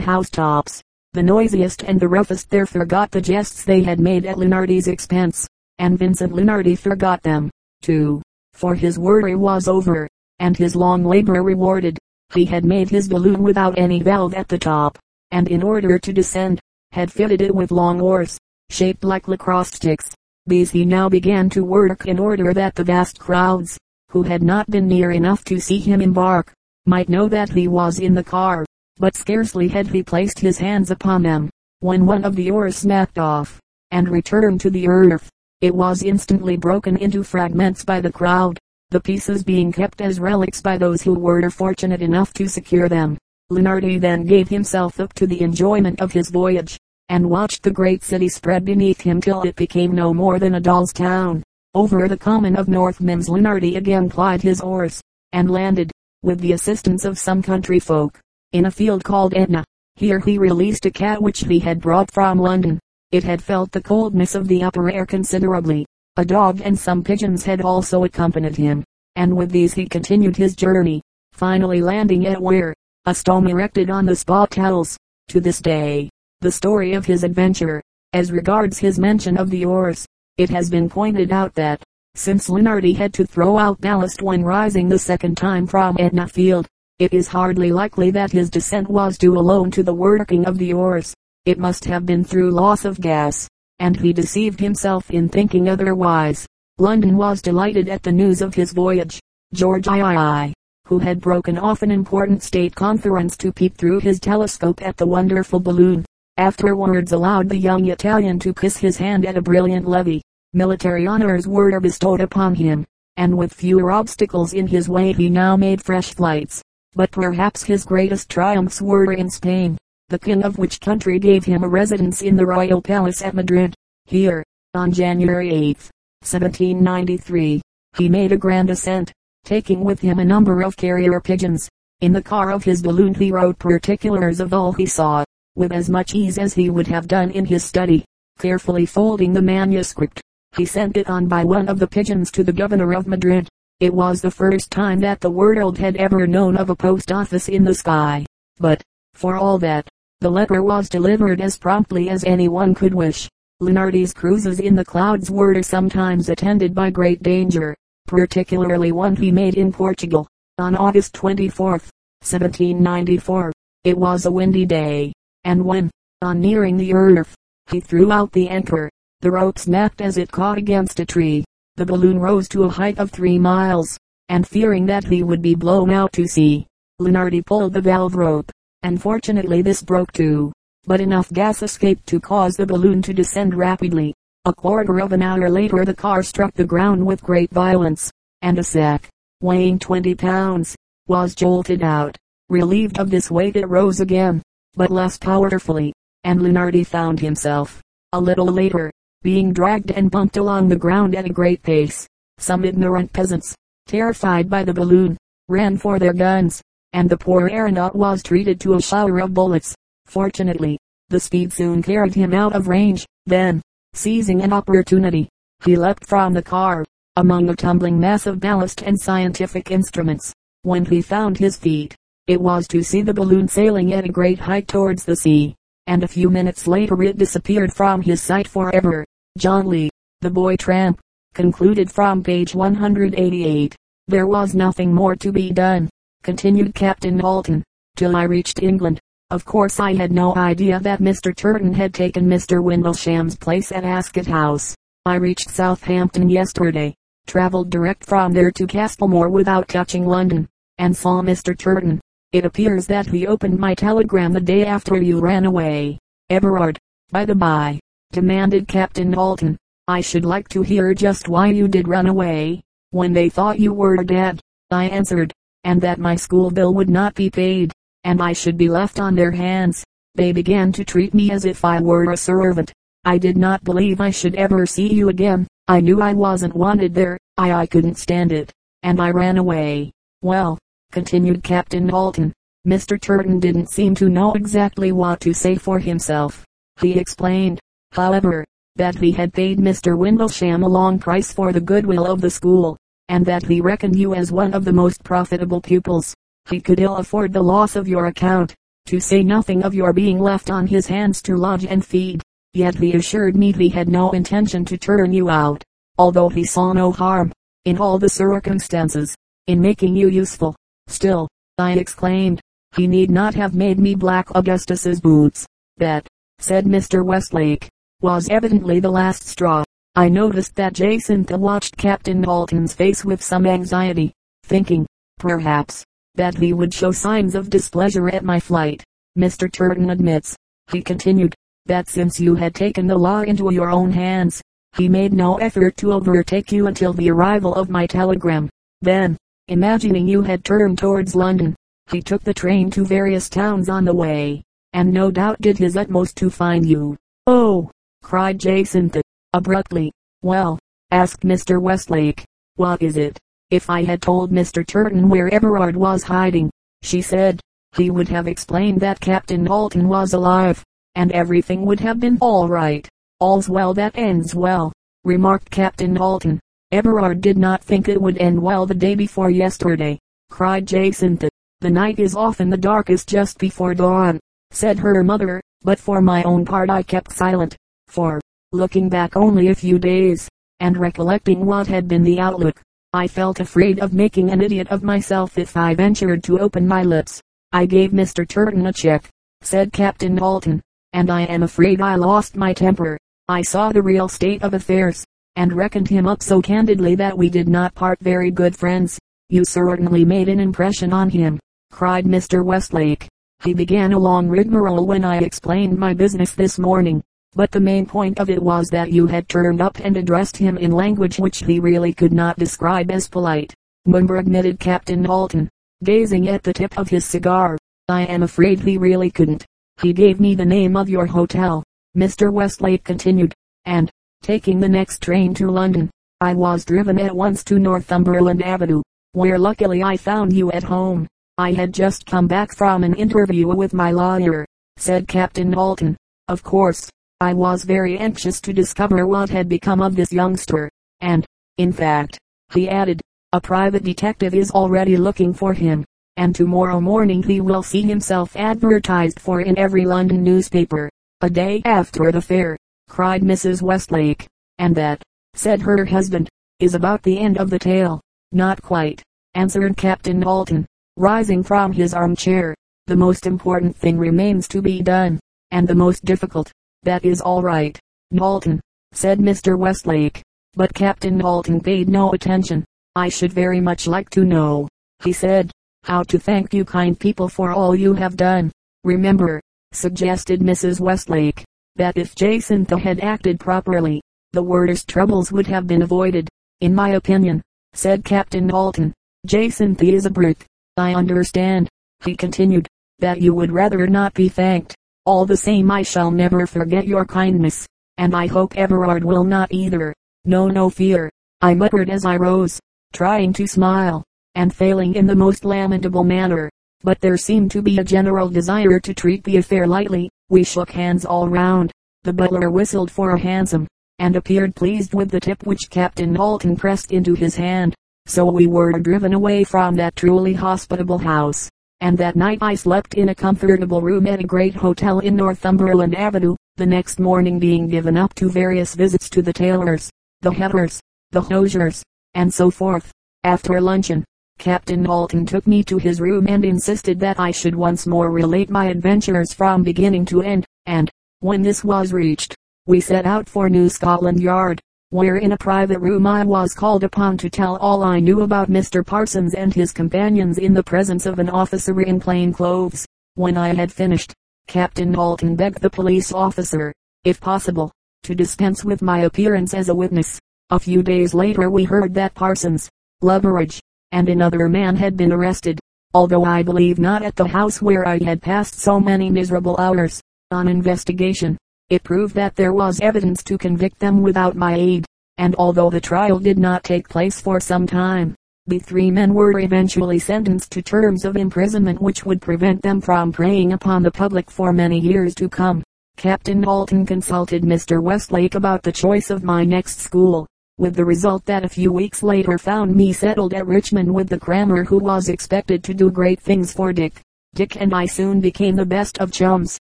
housetops. 0.00 0.82
The 1.12 1.22
noisiest 1.22 1.84
and 1.84 2.00
the 2.00 2.08
roughest 2.08 2.50
there 2.50 2.66
forgot 2.66 3.10
the 3.10 3.20
jests 3.20 3.64
they 3.64 3.82
had 3.82 4.00
made 4.00 4.26
at 4.26 4.36
Lunardi's 4.36 4.88
expense, 4.88 5.46
and 5.78 5.98
Vincent 5.98 6.32
Lunardi 6.32 6.78
forgot 6.78 7.22
them, 7.22 7.50
too, 7.82 8.22
for 8.52 8.74
his 8.74 8.98
worry 8.98 9.34
was 9.34 9.68
over, 9.68 10.08
and 10.38 10.56
his 10.56 10.76
long 10.76 11.04
labor 11.04 11.42
rewarded. 11.42 11.98
He 12.34 12.44
had 12.44 12.64
made 12.64 12.90
his 12.90 13.08
balloon 13.08 13.42
without 13.42 13.78
any 13.78 14.02
valve 14.02 14.34
at 14.34 14.48
the 14.48 14.58
top, 14.58 14.98
and 15.30 15.48
in 15.48 15.62
order 15.62 15.98
to 15.98 16.12
descend, 16.12 16.60
had 16.92 17.12
fitted 17.12 17.40
it 17.40 17.54
with 17.54 17.70
long 17.70 18.00
oars, 18.00 18.38
shaped 18.70 19.04
like 19.04 19.28
lacrosse 19.28 19.68
sticks. 19.68 20.14
These 20.46 20.70
he 20.70 20.84
now 20.84 21.08
began 21.08 21.50
to 21.50 21.64
work 21.64 22.06
in 22.06 22.18
order 22.18 22.54
that 22.54 22.74
the 22.74 22.84
vast 22.84 23.18
crowds, 23.18 23.78
who 24.10 24.22
had 24.22 24.42
not 24.42 24.70
been 24.70 24.86
near 24.86 25.10
enough 25.10 25.44
to 25.44 25.60
see 25.60 25.78
him 25.78 26.00
embark, 26.00 26.52
might 26.84 27.08
know 27.08 27.28
that 27.28 27.50
he 27.50 27.68
was 27.68 27.98
in 27.98 28.14
the 28.14 28.24
car. 28.24 28.64
But 28.98 29.14
scarcely 29.14 29.68
had 29.68 29.88
he 29.88 30.02
placed 30.02 30.38
his 30.38 30.58
hands 30.58 30.90
upon 30.90 31.22
them, 31.22 31.50
when 31.80 32.06
one 32.06 32.24
of 32.24 32.34
the 32.34 32.50
oars 32.50 32.76
snapped 32.76 33.18
off, 33.18 33.60
and 33.90 34.08
returned 34.08 34.60
to 34.62 34.70
the 34.70 34.88
earth. 34.88 35.28
It 35.62 35.74
was 35.74 36.02
instantly 36.02 36.58
broken 36.58 36.98
into 36.98 37.22
fragments 37.22 37.82
by 37.82 38.02
the 38.02 38.12
crowd, 38.12 38.58
the 38.90 39.00
pieces 39.00 39.42
being 39.42 39.72
kept 39.72 40.02
as 40.02 40.20
relics 40.20 40.60
by 40.60 40.76
those 40.76 41.00
who 41.00 41.14
were 41.14 41.48
fortunate 41.48 42.02
enough 42.02 42.34
to 42.34 42.46
secure 42.46 42.90
them. 42.90 43.16
Lunardi 43.50 43.98
then 43.98 44.26
gave 44.26 44.48
himself 44.48 45.00
up 45.00 45.14
to 45.14 45.26
the 45.26 45.40
enjoyment 45.40 46.02
of 46.02 46.12
his 46.12 46.28
voyage, 46.28 46.76
and 47.08 47.30
watched 47.30 47.62
the 47.62 47.70
great 47.70 48.02
city 48.02 48.28
spread 48.28 48.66
beneath 48.66 49.00
him 49.00 49.18
till 49.18 49.42
it 49.44 49.56
became 49.56 49.94
no 49.94 50.12
more 50.12 50.38
than 50.38 50.56
a 50.56 50.60
doll's 50.60 50.92
town. 50.92 51.42
Over 51.72 52.06
the 52.06 52.18
common 52.18 52.56
of 52.56 52.68
North 52.68 52.98
Mimms 52.98 53.30
Lunardi 53.30 53.76
again 53.76 54.10
plied 54.10 54.42
his 54.42 54.60
oars, 54.60 55.00
and 55.32 55.50
landed, 55.50 55.90
with 56.22 56.40
the 56.40 56.52
assistance 56.52 57.06
of 57.06 57.18
some 57.18 57.40
country 57.40 57.78
folk, 57.78 58.20
in 58.52 58.66
a 58.66 58.70
field 58.70 59.04
called 59.04 59.32
Etna. 59.32 59.64
Here 59.94 60.20
he 60.20 60.36
released 60.36 60.84
a 60.84 60.90
cat 60.90 61.22
which 61.22 61.44
he 61.44 61.60
had 61.60 61.80
brought 61.80 62.12
from 62.12 62.38
London. 62.38 62.78
It 63.12 63.22
had 63.22 63.42
felt 63.42 63.70
the 63.70 63.82
coldness 63.82 64.34
of 64.34 64.48
the 64.48 64.62
upper 64.62 64.90
air 64.90 65.06
considerably. 65.06 65.86
A 66.16 66.24
dog 66.24 66.60
and 66.64 66.78
some 66.78 67.04
pigeons 67.04 67.44
had 67.44 67.60
also 67.60 68.04
accompanied 68.04 68.56
him, 68.56 68.82
and 69.14 69.36
with 69.36 69.50
these 69.50 69.74
he 69.74 69.86
continued 69.86 70.36
his 70.36 70.56
journey, 70.56 71.02
finally 71.32 71.80
landing 71.80 72.26
at 72.26 72.40
Ware, 72.40 72.74
a 73.04 73.14
stone 73.14 73.46
erected 73.46 73.90
on 73.90 74.06
the 74.06 74.16
spot 74.16 74.50
tells, 74.50 74.96
to 75.28 75.40
this 75.40 75.60
day, 75.60 76.10
the 76.40 76.50
story 76.50 76.94
of 76.94 77.06
his 77.06 77.22
adventure. 77.22 77.80
As 78.12 78.32
regards 78.32 78.78
his 78.78 78.98
mention 78.98 79.36
of 79.36 79.50
the 79.50 79.64
oars, 79.64 80.06
it 80.38 80.50
has 80.50 80.70
been 80.70 80.88
pointed 80.88 81.30
out 81.30 81.54
that, 81.54 81.82
since 82.14 82.48
Lunardi 82.48 82.96
had 82.96 83.12
to 83.14 83.26
throw 83.26 83.58
out 83.58 83.80
ballast 83.80 84.22
when 84.22 84.42
rising 84.42 84.88
the 84.88 84.98
second 84.98 85.36
time 85.36 85.66
from 85.66 85.96
Etna 85.98 86.26
Field, 86.26 86.66
it 86.98 87.12
is 87.12 87.28
hardly 87.28 87.70
likely 87.72 88.10
that 88.10 88.32
his 88.32 88.48
descent 88.48 88.88
was 88.88 89.18
due 89.18 89.38
alone 89.38 89.70
to 89.72 89.82
the 89.82 89.94
working 89.94 90.46
of 90.46 90.56
the 90.56 90.72
oars. 90.72 91.14
It 91.46 91.60
must 91.60 91.84
have 91.84 92.04
been 92.04 92.24
through 92.24 92.50
loss 92.50 92.84
of 92.84 93.00
gas, 93.00 93.48
and 93.78 93.96
he 93.96 94.12
deceived 94.12 94.58
himself 94.58 95.12
in 95.12 95.28
thinking 95.28 95.68
otherwise. 95.68 96.44
London 96.78 97.16
was 97.16 97.40
delighted 97.40 97.88
at 97.88 98.02
the 98.02 98.10
news 98.10 98.42
of 98.42 98.56
his 98.56 98.72
voyage. 98.72 99.20
George 99.54 99.86
III, 99.86 100.52
who 100.88 100.98
had 100.98 101.20
broken 101.20 101.56
off 101.56 101.82
an 101.82 101.92
important 101.92 102.42
state 102.42 102.74
conference 102.74 103.36
to 103.36 103.52
peep 103.52 103.78
through 103.78 104.00
his 104.00 104.18
telescope 104.18 104.82
at 104.82 104.96
the 104.96 105.06
wonderful 105.06 105.60
balloon, 105.60 106.04
afterwards 106.36 107.12
allowed 107.12 107.48
the 107.48 107.56
young 107.56 107.86
Italian 107.86 108.40
to 108.40 108.52
kiss 108.52 108.76
his 108.76 108.96
hand 108.96 109.24
at 109.24 109.36
a 109.36 109.40
brilliant 109.40 109.86
levee. 109.86 110.22
Military 110.52 111.06
honors 111.06 111.46
were 111.46 111.78
bestowed 111.78 112.20
upon 112.20 112.56
him, 112.56 112.84
and 113.18 113.38
with 113.38 113.54
fewer 113.54 113.92
obstacles 113.92 114.52
in 114.52 114.66
his 114.66 114.88
way 114.88 115.12
he 115.12 115.30
now 115.30 115.56
made 115.56 115.80
fresh 115.80 116.12
flights. 116.12 116.60
But 116.96 117.12
perhaps 117.12 117.62
his 117.62 117.84
greatest 117.84 118.28
triumphs 118.28 118.82
were 118.82 119.12
in 119.12 119.30
Spain, 119.30 119.78
the 120.08 120.18
king 120.18 120.44
of 120.44 120.56
which 120.56 120.80
country 120.80 121.18
gave 121.18 121.44
him 121.44 121.64
a 121.64 121.68
residence 121.68 122.22
in 122.22 122.36
the 122.36 122.46
royal 122.46 122.80
palace 122.80 123.22
at 123.22 123.34
Madrid. 123.34 123.74
Here, 124.04 124.44
on 124.72 124.92
January 124.92 125.50
8, 125.50 125.76
1793, 126.22 127.60
he 127.96 128.08
made 128.08 128.30
a 128.30 128.36
grand 128.36 128.70
ascent, 128.70 129.12
taking 129.44 129.82
with 129.82 130.00
him 130.00 130.20
a 130.20 130.24
number 130.24 130.62
of 130.62 130.76
carrier 130.76 131.20
pigeons. 131.20 131.68
In 132.02 132.12
the 132.12 132.22
car 132.22 132.52
of 132.52 132.62
his 132.62 132.82
balloon 132.82 133.14
he 133.14 133.32
wrote 133.32 133.58
particulars 133.58 134.38
of 134.38 134.52
all 134.52 134.72
he 134.72 134.86
saw, 134.86 135.24
with 135.56 135.72
as 135.72 135.90
much 135.90 136.14
ease 136.14 136.38
as 136.38 136.54
he 136.54 136.70
would 136.70 136.86
have 136.86 137.08
done 137.08 137.32
in 137.32 137.44
his 137.44 137.64
study. 137.64 138.04
Carefully 138.38 138.86
folding 138.86 139.32
the 139.32 139.42
manuscript, 139.42 140.20
he 140.56 140.66
sent 140.66 140.96
it 140.96 141.08
on 141.08 141.26
by 141.26 141.42
one 141.42 141.68
of 141.68 141.80
the 141.80 141.86
pigeons 141.86 142.30
to 142.30 142.44
the 142.44 142.52
governor 142.52 142.94
of 142.94 143.08
Madrid. 143.08 143.48
It 143.80 143.92
was 143.92 144.22
the 144.22 144.30
first 144.30 144.70
time 144.70 145.00
that 145.00 145.20
the 145.20 145.30
world 145.30 145.78
had 145.78 145.96
ever 145.96 146.28
known 146.28 146.56
of 146.56 146.70
a 146.70 146.76
post 146.76 147.10
office 147.10 147.48
in 147.48 147.64
the 147.64 147.74
sky. 147.74 148.24
But, 148.58 148.82
for 149.14 149.36
all 149.36 149.58
that, 149.58 149.88
the 150.20 150.30
letter 150.30 150.62
was 150.62 150.88
delivered 150.88 151.40
as 151.40 151.58
promptly 151.58 152.08
as 152.08 152.24
anyone 152.24 152.74
could 152.74 152.94
wish. 152.94 153.28
Lunardi's 153.62 154.14
cruises 154.14 154.60
in 154.60 154.74
the 154.74 154.84
clouds 154.84 155.30
were 155.30 155.62
sometimes 155.62 156.28
attended 156.28 156.74
by 156.74 156.90
great 156.90 157.22
danger, 157.22 157.76
particularly 158.06 158.92
one 158.92 159.14
he 159.14 159.30
made 159.30 159.56
in 159.56 159.72
Portugal, 159.72 160.26
on 160.58 160.74
August 160.74 161.14
24, 161.14 161.70
1794. 161.72 163.52
It 163.84 163.96
was 163.96 164.24
a 164.24 164.30
windy 164.30 164.64
day, 164.64 165.12
and 165.44 165.64
when, 165.64 165.90
on 166.22 166.40
nearing 166.40 166.76
the 166.76 166.94
earth, 166.94 167.34
he 167.70 167.80
threw 167.80 168.10
out 168.10 168.32
the 168.32 168.48
anchor, 168.48 168.90
the 169.20 169.30
rope 169.30 169.58
snapped 169.58 170.00
as 170.00 170.16
it 170.16 170.32
caught 170.32 170.58
against 170.58 171.00
a 171.00 171.06
tree. 171.06 171.44
The 171.76 171.84
balloon 171.84 172.18
rose 172.18 172.48
to 172.48 172.64
a 172.64 172.70
height 172.70 172.98
of 172.98 173.10
three 173.10 173.38
miles, 173.38 173.98
and 174.30 174.48
fearing 174.48 174.86
that 174.86 175.04
he 175.04 175.22
would 175.22 175.42
be 175.42 175.54
blown 175.54 175.90
out 175.90 176.12
to 176.14 176.26
sea, 176.26 176.66
Lunardi 177.00 177.44
pulled 177.44 177.74
the 177.74 177.82
valve 177.82 178.14
rope, 178.14 178.50
and 178.86 179.02
fortunately 179.02 179.62
this 179.62 179.82
broke 179.82 180.12
too. 180.12 180.52
But 180.84 181.00
enough 181.00 181.28
gas 181.32 181.60
escaped 181.60 182.06
to 182.06 182.20
cause 182.20 182.56
the 182.56 182.66
balloon 182.66 183.02
to 183.02 183.12
descend 183.12 183.52
rapidly. 183.52 184.14
A 184.44 184.54
quarter 184.54 185.00
of 185.00 185.10
an 185.10 185.22
hour 185.22 185.50
later 185.50 185.84
the 185.84 185.92
car 185.92 186.22
struck 186.22 186.54
the 186.54 186.64
ground 186.72 187.04
with 187.04 187.20
great 187.20 187.50
violence, 187.50 188.12
and 188.42 188.56
a 188.60 188.62
sack, 188.62 189.08
weighing 189.40 189.80
20 189.80 190.14
pounds, 190.14 190.76
was 191.08 191.34
jolted 191.34 191.82
out. 191.82 192.16
Relieved 192.48 193.00
of 193.00 193.10
this 193.10 193.28
weight 193.28 193.56
it 193.56 193.66
rose 193.66 193.98
again, 193.98 194.40
but 194.76 194.92
less 194.92 195.18
powerfully, 195.18 195.92
and 196.22 196.38
Lunardi 196.40 196.86
found 196.86 197.18
himself, 197.18 197.82
a 198.12 198.20
little 198.20 198.46
later, 198.46 198.92
being 199.20 199.52
dragged 199.52 199.90
and 199.90 200.12
bumped 200.12 200.36
along 200.36 200.68
the 200.68 200.76
ground 200.76 201.16
at 201.16 201.26
a 201.26 201.38
great 201.40 201.60
pace. 201.60 202.06
Some 202.38 202.64
ignorant 202.64 203.12
peasants, 203.12 203.52
terrified 203.88 204.48
by 204.48 204.62
the 204.62 204.74
balloon, 204.74 205.16
ran 205.48 205.76
for 205.76 205.98
their 205.98 206.12
guns, 206.12 206.62
and 206.96 207.10
the 207.10 207.16
poor 207.16 207.50
aeronaut 207.50 207.94
was 207.94 208.22
treated 208.22 208.58
to 208.58 208.72
a 208.72 208.80
shower 208.80 209.20
of 209.20 209.34
bullets. 209.34 209.74
Fortunately, 210.06 210.78
the 211.10 211.20
speed 211.20 211.52
soon 211.52 211.82
carried 211.82 212.14
him 212.14 212.32
out 212.32 212.54
of 212.54 212.68
range. 212.68 213.04
Then, 213.26 213.60
seizing 213.92 214.40
an 214.40 214.54
opportunity, 214.54 215.28
he 215.62 215.76
leapt 215.76 216.06
from 216.06 216.32
the 216.32 216.42
car, 216.42 216.86
among 217.16 217.50
a 217.50 217.54
tumbling 217.54 218.00
mass 218.00 218.26
of 218.26 218.40
ballast 218.40 218.80
and 218.80 218.98
scientific 218.98 219.70
instruments. 219.70 220.32
When 220.62 220.86
he 220.86 221.02
found 221.02 221.36
his 221.36 221.58
feet, 221.58 221.94
it 222.28 222.40
was 222.40 222.66
to 222.68 222.82
see 222.82 223.02
the 223.02 223.12
balloon 223.12 223.46
sailing 223.46 223.92
at 223.92 224.06
a 224.06 224.08
great 224.18 224.38
height 224.38 224.66
towards 224.66 225.04
the 225.04 225.16
sea, 225.16 225.54
and 225.86 226.02
a 226.02 226.08
few 226.08 226.30
minutes 226.30 226.66
later 226.66 227.02
it 227.02 227.18
disappeared 227.18 227.74
from 227.74 228.00
his 228.00 228.22
sight 228.22 228.48
forever. 228.48 229.04
John 229.36 229.68
Lee, 229.68 229.90
the 230.22 230.30
boy 230.30 230.56
tramp, 230.56 230.98
concluded 231.34 231.92
from 231.92 232.22
page 232.22 232.54
188. 232.54 233.76
There 234.08 234.26
was 234.26 234.54
nothing 234.54 234.94
more 234.94 235.14
to 235.16 235.30
be 235.30 235.50
done, 235.52 235.90
continued 236.26 236.74
Captain 236.74 237.18
Dalton, 237.18 237.62
till 237.94 238.16
I 238.16 238.24
reached 238.24 238.60
England. 238.60 238.98
Of 239.30 239.44
course 239.44 239.78
I 239.78 239.94
had 239.94 240.10
no 240.10 240.34
idea 240.34 240.80
that 240.80 240.98
Mr. 240.98 241.32
Turton 241.32 241.72
had 241.72 241.94
taken 241.94 242.26
Mr. 242.26 242.60
Windlesham's 242.60 243.36
place 243.36 243.70
at 243.70 243.84
Ascot 243.84 244.26
House. 244.26 244.74
I 245.04 245.14
reached 245.14 245.48
Southampton 245.48 246.28
yesterday, 246.28 246.96
travelled 247.28 247.70
direct 247.70 248.04
from 248.04 248.32
there 248.32 248.50
to 248.50 248.66
Castlemore 248.66 249.30
without 249.30 249.68
touching 249.68 250.04
London, 250.04 250.48
and 250.78 250.96
saw 250.96 251.22
Mr. 251.22 251.56
Turton. 251.56 252.00
It 252.32 252.44
appears 252.44 252.88
that 252.88 253.06
he 253.06 253.28
opened 253.28 253.60
my 253.60 253.76
telegram 253.76 254.32
the 254.32 254.40
day 254.40 254.66
after 254.66 255.00
you 255.00 255.20
ran 255.20 255.44
away. 255.44 256.00
Everard, 256.28 256.76
by 257.12 257.24
the 257.24 257.36
by, 257.36 257.78
demanded 258.10 258.66
Captain 258.66 259.12
Dalton. 259.12 259.56
I 259.86 260.00
should 260.00 260.24
like 260.24 260.48
to 260.48 260.62
hear 260.62 260.92
just 260.92 261.28
why 261.28 261.50
you 261.52 261.68
did 261.68 261.86
run 261.86 262.08
away, 262.08 262.64
when 262.90 263.12
they 263.12 263.28
thought 263.28 263.60
you 263.60 263.72
were 263.72 264.02
dead. 264.02 264.40
I 264.72 264.86
answered, 264.86 265.32
and 265.66 265.80
that 265.80 265.98
my 265.98 266.14
school 266.14 266.48
bill 266.48 266.72
would 266.72 266.88
not 266.88 267.12
be 267.16 267.28
paid, 267.28 267.72
and 268.04 268.22
I 268.22 268.32
should 268.32 268.56
be 268.56 268.68
left 268.68 269.00
on 269.00 269.16
their 269.16 269.32
hands. 269.32 269.84
They 270.14 270.30
began 270.30 270.70
to 270.72 270.84
treat 270.84 271.12
me 271.12 271.32
as 271.32 271.44
if 271.44 271.64
I 271.64 271.80
were 271.80 272.12
a 272.12 272.16
servant. 272.16 272.72
I 273.04 273.18
did 273.18 273.36
not 273.36 273.64
believe 273.64 274.00
I 274.00 274.10
should 274.10 274.36
ever 274.36 274.64
see 274.64 274.86
you 274.86 275.08
again. 275.08 275.48
I 275.66 275.80
knew 275.80 276.00
I 276.00 276.12
wasn't 276.12 276.54
wanted 276.54 276.94
there. 276.94 277.18
I 277.36 277.52
I 277.52 277.66
couldn't 277.66 277.98
stand 277.98 278.30
it, 278.30 278.52
and 278.84 279.00
I 279.00 279.10
ran 279.10 279.38
away. 279.38 279.90
Well, 280.22 280.56
continued 280.92 281.42
Captain 281.42 281.88
Dalton. 281.88 282.32
Mr. 282.64 283.00
Turton 283.00 283.40
didn't 283.40 283.68
seem 283.68 283.96
to 283.96 284.08
know 284.08 284.34
exactly 284.34 284.92
what 284.92 285.18
to 285.22 285.34
say 285.34 285.56
for 285.56 285.80
himself. 285.80 286.44
He 286.80 286.92
explained, 286.96 287.58
however, 287.90 288.44
that 288.76 288.94
he 288.94 289.10
had 289.10 289.34
paid 289.34 289.58
Mr. 289.58 289.98
Windlesham 289.98 290.62
a 290.62 290.68
long 290.68 291.00
price 291.00 291.32
for 291.32 291.52
the 291.52 291.60
goodwill 291.60 292.06
of 292.06 292.20
the 292.20 292.30
school, 292.30 292.76
and 293.08 293.24
that 293.26 293.44
he 293.44 293.60
reckoned 293.60 293.96
you 293.96 294.14
as 294.14 294.32
one 294.32 294.54
of 294.54 294.64
the 294.64 294.72
most 294.72 295.02
profitable 295.04 295.60
pupils. 295.60 296.14
He 296.48 296.60
could 296.60 296.80
ill 296.80 296.96
afford 296.96 297.32
the 297.32 297.42
loss 297.42 297.76
of 297.76 297.88
your 297.88 298.06
account, 298.06 298.54
to 298.86 299.00
say 299.00 299.22
nothing 299.22 299.62
of 299.62 299.74
your 299.74 299.92
being 299.92 300.18
left 300.18 300.50
on 300.50 300.66
his 300.66 300.86
hands 300.86 301.20
to 301.22 301.36
lodge 301.36 301.64
and 301.64 301.84
feed. 301.84 302.22
Yet 302.54 302.76
he 302.76 302.94
assured 302.94 303.36
me 303.36 303.52
he 303.52 303.68
had 303.68 303.88
no 303.88 304.12
intention 304.12 304.64
to 304.66 304.78
turn 304.78 305.12
you 305.12 305.28
out, 305.28 305.62
although 305.98 306.28
he 306.28 306.44
saw 306.44 306.72
no 306.72 306.92
harm, 306.92 307.32
in 307.64 307.78
all 307.78 307.98
the 307.98 308.08
circumstances, 308.08 309.14
in 309.46 309.60
making 309.60 309.96
you 309.96 310.08
useful. 310.08 310.56
Still, 310.86 311.28
I 311.58 311.72
exclaimed, 311.72 312.40
he 312.76 312.86
need 312.86 313.10
not 313.10 313.34
have 313.34 313.54
made 313.54 313.78
me 313.78 313.94
black 313.94 314.34
Augustus's 314.34 315.00
boots. 315.00 315.46
That, 315.78 316.06
said 316.38 316.64
Mr. 316.64 317.04
Westlake, 317.04 317.68
was 318.00 318.28
evidently 318.28 318.80
the 318.80 318.90
last 318.90 319.26
straw. 319.26 319.64
I 319.98 320.10
noticed 320.10 320.54
that 320.56 320.74
Jacintha 320.74 321.38
watched 321.38 321.78
Captain 321.78 322.20
Dalton's 322.20 322.74
face 322.74 323.02
with 323.02 323.22
some 323.22 323.46
anxiety, 323.46 324.12
thinking, 324.44 324.86
perhaps, 325.18 325.86
that 326.16 326.36
he 326.36 326.52
would 326.52 326.74
show 326.74 326.92
signs 326.92 327.34
of 327.34 327.48
displeasure 327.48 328.10
at 328.10 328.22
my 328.22 328.38
flight. 328.38 328.84
Mr. 329.18 329.50
Turton 329.50 329.88
admits, 329.88 330.36
he 330.70 330.82
continued, 330.82 331.34
that 331.64 331.88
since 331.88 332.20
you 332.20 332.34
had 332.34 332.54
taken 332.54 332.86
the 332.86 332.98
law 332.98 333.22
into 333.22 333.50
your 333.50 333.70
own 333.70 333.90
hands, 333.90 334.42
he 334.76 334.86
made 334.86 335.14
no 335.14 335.36
effort 335.36 335.78
to 335.78 335.94
overtake 335.94 336.52
you 336.52 336.66
until 336.66 336.92
the 336.92 337.10
arrival 337.10 337.54
of 337.54 337.70
my 337.70 337.86
telegram. 337.86 338.50
Then, 338.82 339.16
imagining 339.48 340.06
you 340.06 340.20
had 340.20 340.44
turned 340.44 340.76
towards 340.76 341.14
London, 341.14 341.56
he 341.90 342.02
took 342.02 342.22
the 342.22 342.34
train 342.34 342.68
to 342.72 342.84
various 342.84 343.30
towns 343.30 343.70
on 343.70 343.86
the 343.86 343.94
way, 343.94 344.42
and 344.74 344.92
no 344.92 345.10
doubt 345.10 345.40
did 345.40 345.56
his 345.56 345.74
utmost 345.74 346.18
to 346.18 346.28
find 346.28 346.66
you. 346.66 346.98
Oh, 347.26 347.70
cried 348.02 348.38
Jacintha, 348.38 349.00
abruptly. 349.32 349.92
Well, 350.22 350.58
asked 350.90 351.22
Mr. 351.22 351.60
Westlake, 351.60 352.24
what 352.56 352.82
is 352.82 352.96
it? 352.96 353.18
If 353.50 353.70
I 353.70 353.84
had 353.84 354.02
told 354.02 354.32
Mr. 354.32 354.66
Turton 354.66 355.08
where 355.08 355.32
Everard 355.32 355.76
was 355.76 356.02
hiding, 356.02 356.50
she 356.82 357.00
said, 357.02 357.40
he 357.76 357.90
would 357.90 358.08
have 358.08 358.26
explained 358.26 358.80
that 358.80 359.00
Captain 359.00 359.44
Dalton 359.44 359.88
was 359.88 360.14
alive, 360.14 360.64
and 360.94 361.12
everything 361.12 361.66
would 361.66 361.80
have 361.80 362.00
been 362.00 362.18
all 362.20 362.48
right. 362.48 362.88
All's 363.20 363.48
well 363.48 363.74
that 363.74 363.96
ends 363.96 364.34
well, 364.34 364.72
remarked 365.04 365.50
Captain 365.50 365.94
Dalton. 365.94 366.40
Everard 366.72 367.20
did 367.20 367.38
not 367.38 367.62
think 367.62 367.88
it 367.88 368.00
would 368.00 368.18
end 368.18 368.42
well 368.42 368.66
the 368.66 368.74
day 368.74 368.94
before 368.94 369.30
yesterday, 369.30 369.98
cried 370.30 370.66
Jacintha. 370.66 371.28
The 371.60 371.70
night 371.70 371.98
is 371.98 372.16
often 372.16 372.50
the 372.50 372.56
darkest 372.56 373.08
just 373.08 373.38
before 373.38 373.74
dawn, 373.74 374.18
said 374.50 374.78
her 374.78 375.04
mother, 375.04 375.40
but 375.62 375.78
for 375.78 376.00
my 376.00 376.22
own 376.24 376.44
part 376.44 376.68
I 376.68 376.82
kept 376.82 377.12
silent, 377.12 377.56
for, 377.88 378.20
looking 378.52 378.88
back 378.88 379.16
only 379.16 379.48
a 379.48 379.54
few 379.54 379.78
days, 379.78 380.28
and 380.60 380.76
recollecting 380.76 381.44
what 381.44 381.66
had 381.66 381.88
been 381.88 382.04
the 382.04 382.20
outlook, 382.20 382.60
I 382.92 383.08
felt 383.08 383.40
afraid 383.40 383.80
of 383.80 383.92
making 383.92 384.30
an 384.30 384.40
idiot 384.40 384.68
of 384.70 384.82
myself 384.82 385.36
if 385.36 385.56
I 385.56 385.74
ventured 385.74 386.22
to 386.24 386.38
open 386.38 386.66
my 386.66 386.82
lips. 386.82 387.20
I 387.52 387.66
gave 387.66 387.90
Mr. 387.90 388.26
Turton 388.26 388.66
a 388.66 388.72
check, 388.72 389.08
said 389.42 389.72
Captain 389.72 390.14
Dalton, 390.14 390.62
and 390.92 391.10
I 391.10 391.22
am 391.22 391.42
afraid 391.42 391.80
I 391.80 391.96
lost 391.96 392.36
my 392.36 392.52
temper. 392.52 392.96
I 393.28 393.42
saw 393.42 393.72
the 393.72 393.82
real 393.82 394.08
state 394.08 394.42
of 394.42 394.54
affairs, 394.54 395.04
and 395.34 395.52
reckoned 395.52 395.88
him 395.88 396.06
up 396.06 396.22
so 396.22 396.40
candidly 396.40 396.94
that 396.94 397.18
we 397.18 397.28
did 397.28 397.48
not 397.48 397.74
part 397.74 397.98
very 398.00 398.30
good 398.30 398.56
friends. 398.56 398.98
You 399.28 399.44
certainly 399.44 400.04
made 400.04 400.28
an 400.28 400.38
impression 400.38 400.92
on 400.92 401.10
him, 401.10 401.40
cried 401.72 402.04
Mr. 402.04 402.44
Westlake. 402.44 403.08
He 403.42 403.52
began 403.52 403.92
a 403.92 403.98
long 403.98 404.28
rigmarole 404.28 404.86
when 404.86 405.04
I 405.04 405.18
explained 405.18 405.76
my 405.76 405.92
business 405.92 406.32
this 406.32 406.58
morning 406.58 407.02
but 407.36 407.50
the 407.50 407.60
main 407.60 407.84
point 407.84 408.18
of 408.18 408.30
it 408.30 408.42
was 408.42 408.68
that 408.70 408.90
you 408.90 409.06
had 409.06 409.28
turned 409.28 409.60
up 409.60 409.78
and 409.80 409.96
addressed 409.96 410.38
him 410.38 410.56
in 410.56 410.72
language 410.72 411.18
which 411.18 411.44
he 411.44 411.60
really 411.60 411.92
could 411.92 412.12
not 412.12 412.38
describe 412.38 412.90
as 412.90 413.08
polite. 413.08 413.52
Mumber 413.84 414.16
admitted 414.16 414.58
Captain 414.58 415.02
Dalton, 415.02 415.50
gazing 415.84 416.28
at 416.28 416.42
the 416.42 416.54
tip 416.54 416.76
of 416.78 416.88
his 416.88 417.04
cigar. 417.04 417.58
I 417.90 418.06
am 418.06 418.22
afraid 418.22 418.60
he 418.60 418.78
really 418.78 419.10
couldn't. 419.10 419.44
He 419.82 419.92
gave 419.92 420.18
me 420.18 420.34
the 420.34 420.46
name 420.46 420.78
of 420.78 420.88
your 420.88 421.04
hotel, 421.04 421.62
Mr. 421.94 422.32
Westlake 422.32 422.84
continued, 422.84 423.34
and, 423.66 423.90
taking 424.22 424.58
the 424.58 424.68
next 424.68 425.02
train 425.02 425.34
to 425.34 425.50
London, 425.50 425.90
I 426.22 426.32
was 426.32 426.64
driven 426.64 426.98
at 426.98 427.14
once 427.14 427.44
to 427.44 427.58
Northumberland 427.58 428.42
Avenue, 428.42 428.82
where 429.12 429.38
luckily 429.38 429.82
I 429.82 429.98
found 429.98 430.32
you 430.32 430.50
at 430.52 430.62
home. 430.62 431.06
I 431.36 431.52
had 431.52 431.74
just 431.74 432.06
come 432.06 432.26
back 432.26 432.54
from 432.54 432.82
an 432.82 432.94
interview 432.94 433.46
with 433.54 433.74
my 433.74 433.92
lawyer, 433.92 434.46
said 434.78 435.06
Captain 435.06 435.50
Dalton. 435.50 435.94
Of 436.28 436.42
course, 436.42 436.88
I 437.20 437.32
was 437.32 437.64
very 437.64 437.96
anxious 437.96 438.42
to 438.42 438.52
discover 438.52 439.06
what 439.06 439.30
had 439.30 439.48
become 439.48 439.80
of 439.80 439.96
this 439.96 440.12
youngster, 440.12 440.70
and, 441.00 441.24
in 441.56 441.72
fact, 441.72 442.18
he 442.52 442.68
added, 442.68 443.00
a 443.32 443.40
private 443.40 443.84
detective 443.84 444.34
is 444.34 444.50
already 444.50 444.98
looking 444.98 445.32
for 445.32 445.54
him, 445.54 445.82
and 446.18 446.34
tomorrow 446.34 446.78
morning 446.78 447.22
he 447.22 447.40
will 447.40 447.62
see 447.62 447.80
himself 447.80 448.36
advertised 448.36 449.18
for 449.18 449.40
in 449.40 449.58
every 449.58 449.86
London 449.86 450.22
newspaper. 450.22 450.90
A 451.22 451.30
day 451.30 451.62
after 451.64 452.12
the 452.12 452.20
fair, 452.20 452.54
cried 452.86 453.22
Mrs. 453.22 453.62
Westlake, 453.62 454.26
and 454.58 454.74
that, 454.76 455.02
said 455.32 455.62
her 455.62 455.86
husband, 455.86 456.28
is 456.60 456.74
about 456.74 457.02
the 457.02 457.18
end 457.18 457.38
of 457.38 457.48
the 457.48 457.58
tale. 457.58 458.02
Not 458.32 458.60
quite, 458.60 459.02
answered 459.32 459.78
Captain 459.78 460.20
Dalton, 460.20 460.66
rising 460.98 461.42
from 461.42 461.72
his 461.72 461.94
armchair. 461.94 462.54
The 462.88 462.96
most 462.96 463.26
important 463.26 463.74
thing 463.74 463.96
remains 463.96 464.46
to 464.48 464.60
be 464.60 464.82
done, 464.82 465.18
and 465.50 465.66
the 465.66 465.74
most 465.74 466.04
difficult. 466.04 466.52
That 466.86 467.04
is 467.04 467.20
all 467.20 467.42
right, 467.42 467.76
Dalton, 468.14 468.60
said 468.92 469.18
Mr. 469.18 469.58
Westlake. 469.58 470.22
But 470.54 470.72
Captain 470.72 471.18
Dalton 471.18 471.60
paid 471.60 471.88
no 471.88 472.12
attention. 472.12 472.64
I 472.94 473.08
should 473.08 473.32
very 473.32 473.60
much 473.60 473.88
like 473.88 474.08
to 474.10 474.24
know, 474.24 474.68
he 475.02 475.12
said, 475.12 475.50
how 475.82 476.04
to 476.04 476.16
thank 476.16 476.54
you 476.54 476.64
kind 476.64 476.96
people 476.96 477.28
for 477.28 477.50
all 477.50 477.74
you 477.74 477.92
have 477.94 478.16
done. 478.16 478.52
Remember, 478.84 479.40
suggested 479.72 480.40
Mrs. 480.40 480.78
Westlake, 480.78 481.42
that 481.74 481.96
if 481.96 482.14
Jacintha 482.14 482.78
had 482.78 483.00
acted 483.00 483.40
properly, 483.40 484.00
the 484.32 484.44
worst 484.44 484.86
troubles 484.86 485.32
would 485.32 485.48
have 485.48 485.66
been 485.66 485.82
avoided. 485.82 486.28
In 486.60 486.72
my 486.72 486.90
opinion, 486.90 487.42
said 487.72 488.04
Captain 488.04 488.46
Dalton, 488.46 488.94
Jacintha 489.26 489.92
is 489.92 490.06
a 490.06 490.10
brute. 490.10 490.44
I 490.76 490.94
understand, 490.94 491.68
he 492.04 492.14
continued, 492.14 492.68
that 493.00 493.20
you 493.20 493.34
would 493.34 493.50
rather 493.50 493.88
not 493.88 494.14
be 494.14 494.28
thanked. 494.28 494.76
All 495.06 495.24
the 495.24 495.36
same 495.36 495.70
I 495.70 495.82
shall 495.82 496.10
never 496.10 496.48
forget 496.48 496.88
your 496.88 497.04
kindness, 497.04 497.64
and 497.96 498.12
I 498.12 498.26
hope 498.26 498.58
Everard 498.58 499.04
will 499.04 499.22
not 499.22 499.52
either. 499.52 499.94
No, 500.24 500.48
no 500.48 500.68
fear, 500.68 501.08
I 501.40 501.54
muttered 501.54 501.90
as 501.90 502.04
I 502.04 502.16
rose, 502.16 502.58
trying 502.92 503.32
to 503.34 503.46
smile, 503.46 504.02
and 504.34 504.52
failing 504.52 504.96
in 504.96 505.06
the 505.06 505.14
most 505.14 505.44
lamentable 505.44 506.02
manner. 506.02 506.50
But 506.82 507.00
there 507.00 507.16
seemed 507.16 507.52
to 507.52 507.62
be 507.62 507.78
a 507.78 507.84
general 507.84 508.28
desire 508.28 508.80
to 508.80 508.92
treat 508.92 509.22
the 509.22 509.36
affair 509.36 509.68
lightly. 509.68 510.10
We 510.28 510.42
shook 510.42 510.72
hands 510.72 511.04
all 511.04 511.28
round. 511.28 511.70
The 512.02 512.12
butler 512.12 512.50
whistled 512.50 512.90
for 512.90 513.12
a 513.12 513.20
hansom, 513.20 513.68
and 514.00 514.16
appeared 514.16 514.56
pleased 514.56 514.92
with 514.92 515.12
the 515.12 515.20
tip 515.20 515.46
which 515.46 515.70
Captain 515.70 516.14
Dalton 516.14 516.56
pressed 516.56 516.90
into 516.90 517.14
his 517.14 517.36
hand. 517.36 517.76
So 518.06 518.24
we 518.24 518.48
were 518.48 518.72
driven 518.80 519.14
away 519.14 519.44
from 519.44 519.76
that 519.76 519.94
truly 519.94 520.34
hospitable 520.34 520.98
house 520.98 521.48
and 521.80 521.98
that 521.98 522.16
night 522.16 522.38
I 522.40 522.54
slept 522.54 522.94
in 522.94 523.10
a 523.10 523.14
comfortable 523.14 523.80
room 523.80 524.06
at 524.06 524.20
a 524.20 524.26
great 524.26 524.54
hotel 524.54 525.00
in 525.00 525.16
Northumberland 525.16 525.94
Avenue, 525.94 526.36
the 526.56 526.66
next 526.66 526.98
morning 526.98 527.38
being 527.38 527.68
given 527.68 527.96
up 527.96 528.14
to 528.14 528.30
various 528.30 528.74
visits 528.74 529.10
to 529.10 529.22
the 529.22 529.32
tailors, 529.32 529.90
the 530.22 530.30
Hevers, 530.30 530.80
the 531.10 531.20
hosiers, 531.20 531.82
and 532.14 532.32
so 532.32 532.50
forth. 532.50 532.92
After 533.24 533.60
luncheon, 533.60 534.04
Captain 534.38 534.82
Dalton 534.82 535.26
took 535.26 535.46
me 535.46 535.62
to 535.64 535.78
his 535.78 536.00
room 536.00 536.26
and 536.28 536.44
insisted 536.44 537.00
that 537.00 537.20
I 537.20 537.30
should 537.30 537.54
once 537.54 537.86
more 537.86 538.10
relate 538.10 538.50
my 538.50 538.66
adventures 538.66 539.32
from 539.32 539.62
beginning 539.62 540.06
to 540.06 540.22
end, 540.22 540.46
and, 540.66 540.90
when 541.20 541.42
this 541.42 541.64
was 541.64 541.92
reached, 541.92 542.34
we 542.66 542.80
set 542.80 543.06
out 543.06 543.28
for 543.28 543.48
New 543.48 543.68
Scotland 543.68 544.20
Yard 544.20 544.60
where 544.90 545.16
in 545.16 545.32
a 545.32 545.36
private 545.36 545.80
room 545.80 546.06
I 546.06 546.22
was 546.24 546.54
called 546.54 546.84
upon 546.84 547.18
to 547.18 547.28
tell 547.28 547.56
all 547.56 547.82
I 547.82 547.98
knew 547.98 548.20
about 548.20 548.48
Mr. 548.48 548.86
Parsons 548.86 549.34
and 549.34 549.52
his 549.52 549.72
companions 549.72 550.38
in 550.38 550.54
the 550.54 550.62
presence 550.62 551.06
of 551.06 551.18
an 551.18 551.28
officer 551.28 551.80
in 551.80 551.98
plain 551.98 552.32
clothes. 552.32 552.86
When 553.14 553.36
I 553.36 553.52
had 553.52 553.72
finished, 553.72 554.14
Captain 554.46 554.92
Dalton 554.92 555.34
begged 555.34 555.60
the 555.60 555.70
police 555.70 556.12
officer, 556.12 556.72
if 557.04 557.20
possible, 557.20 557.72
to 558.04 558.14
dispense 558.14 558.64
with 558.64 558.80
my 558.80 559.00
appearance 559.00 559.54
as 559.54 559.68
a 559.68 559.74
witness. 559.74 560.20
A 560.50 560.60
few 560.60 560.84
days 560.84 561.14
later 561.14 561.50
we 561.50 561.64
heard 561.64 561.92
that 561.94 562.14
Parsons, 562.14 562.68
Lubberage, 563.02 563.58
and 563.90 564.08
another 564.08 564.48
man 564.48 564.76
had 564.76 564.96
been 564.96 565.12
arrested, 565.12 565.58
although 565.94 566.24
I 566.24 566.44
believe 566.44 566.78
not 566.78 567.02
at 567.02 567.16
the 567.16 567.26
house 567.26 567.60
where 567.60 567.88
I 567.88 567.98
had 567.98 568.22
passed 568.22 568.54
so 568.54 568.78
many 568.78 569.10
miserable 569.10 569.56
hours. 569.58 570.00
On 570.30 570.46
investigation, 570.46 571.36
it 571.68 571.82
proved 571.82 572.14
that 572.14 572.36
there 572.36 572.52
was 572.52 572.80
evidence 572.80 573.24
to 573.24 573.36
convict 573.36 573.78
them 573.80 574.00
without 574.00 574.36
my 574.36 574.54
aid, 574.54 574.86
and 575.18 575.34
although 575.36 575.70
the 575.70 575.80
trial 575.80 576.18
did 576.18 576.38
not 576.38 576.62
take 576.62 576.88
place 576.88 577.20
for 577.20 577.40
some 577.40 577.66
time, 577.66 578.14
the 578.46 578.60
three 578.60 578.90
men 578.90 579.12
were 579.12 579.40
eventually 579.40 579.98
sentenced 579.98 580.52
to 580.52 580.62
terms 580.62 581.04
of 581.04 581.16
imprisonment 581.16 581.82
which 581.82 582.04
would 582.04 582.22
prevent 582.22 582.62
them 582.62 582.80
from 582.80 583.10
preying 583.10 583.52
upon 583.52 583.82
the 583.82 583.90
public 583.90 584.30
for 584.30 584.52
many 584.52 584.78
years 584.78 585.14
to 585.16 585.28
come. 585.28 585.64
Captain 585.96 586.40
Dalton 586.40 586.86
consulted 586.86 587.42
Mr. 587.42 587.82
Westlake 587.82 588.36
about 588.36 588.62
the 588.62 588.70
choice 588.70 589.10
of 589.10 589.24
my 589.24 589.44
next 589.44 589.80
school, 589.80 590.28
with 590.58 590.76
the 590.76 590.84
result 590.84 591.24
that 591.24 591.44
a 591.44 591.48
few 591.48 591.72
weeks 591.72 592.04
later 592.04 592.38
found 592.38 592.76
me 592.76 592.92
settled 592.92 593.34
at 593.34 593.46
Richmond 593.46 593.92
with 593.92 594.08
the 594.08 594.20
crammer 594.20 594.62
who 594.62 594.78
was 594.78 595.08
expected 595.08 595.64
to 595.64 595.74
do 595.74 595.90
great 595.90 596.20
things 596.20 596.52
for 596.52 596.72
Dick. 596.72 597.00
Dick 597.34 597.56
and 597.60 597.74
I 597.74 597.86
soon 597.86 598.20
became 598.20 598.54
the 598.54 598.64
best 598.64 598.98
of 598.98 599.10
chums, 599.10 599.58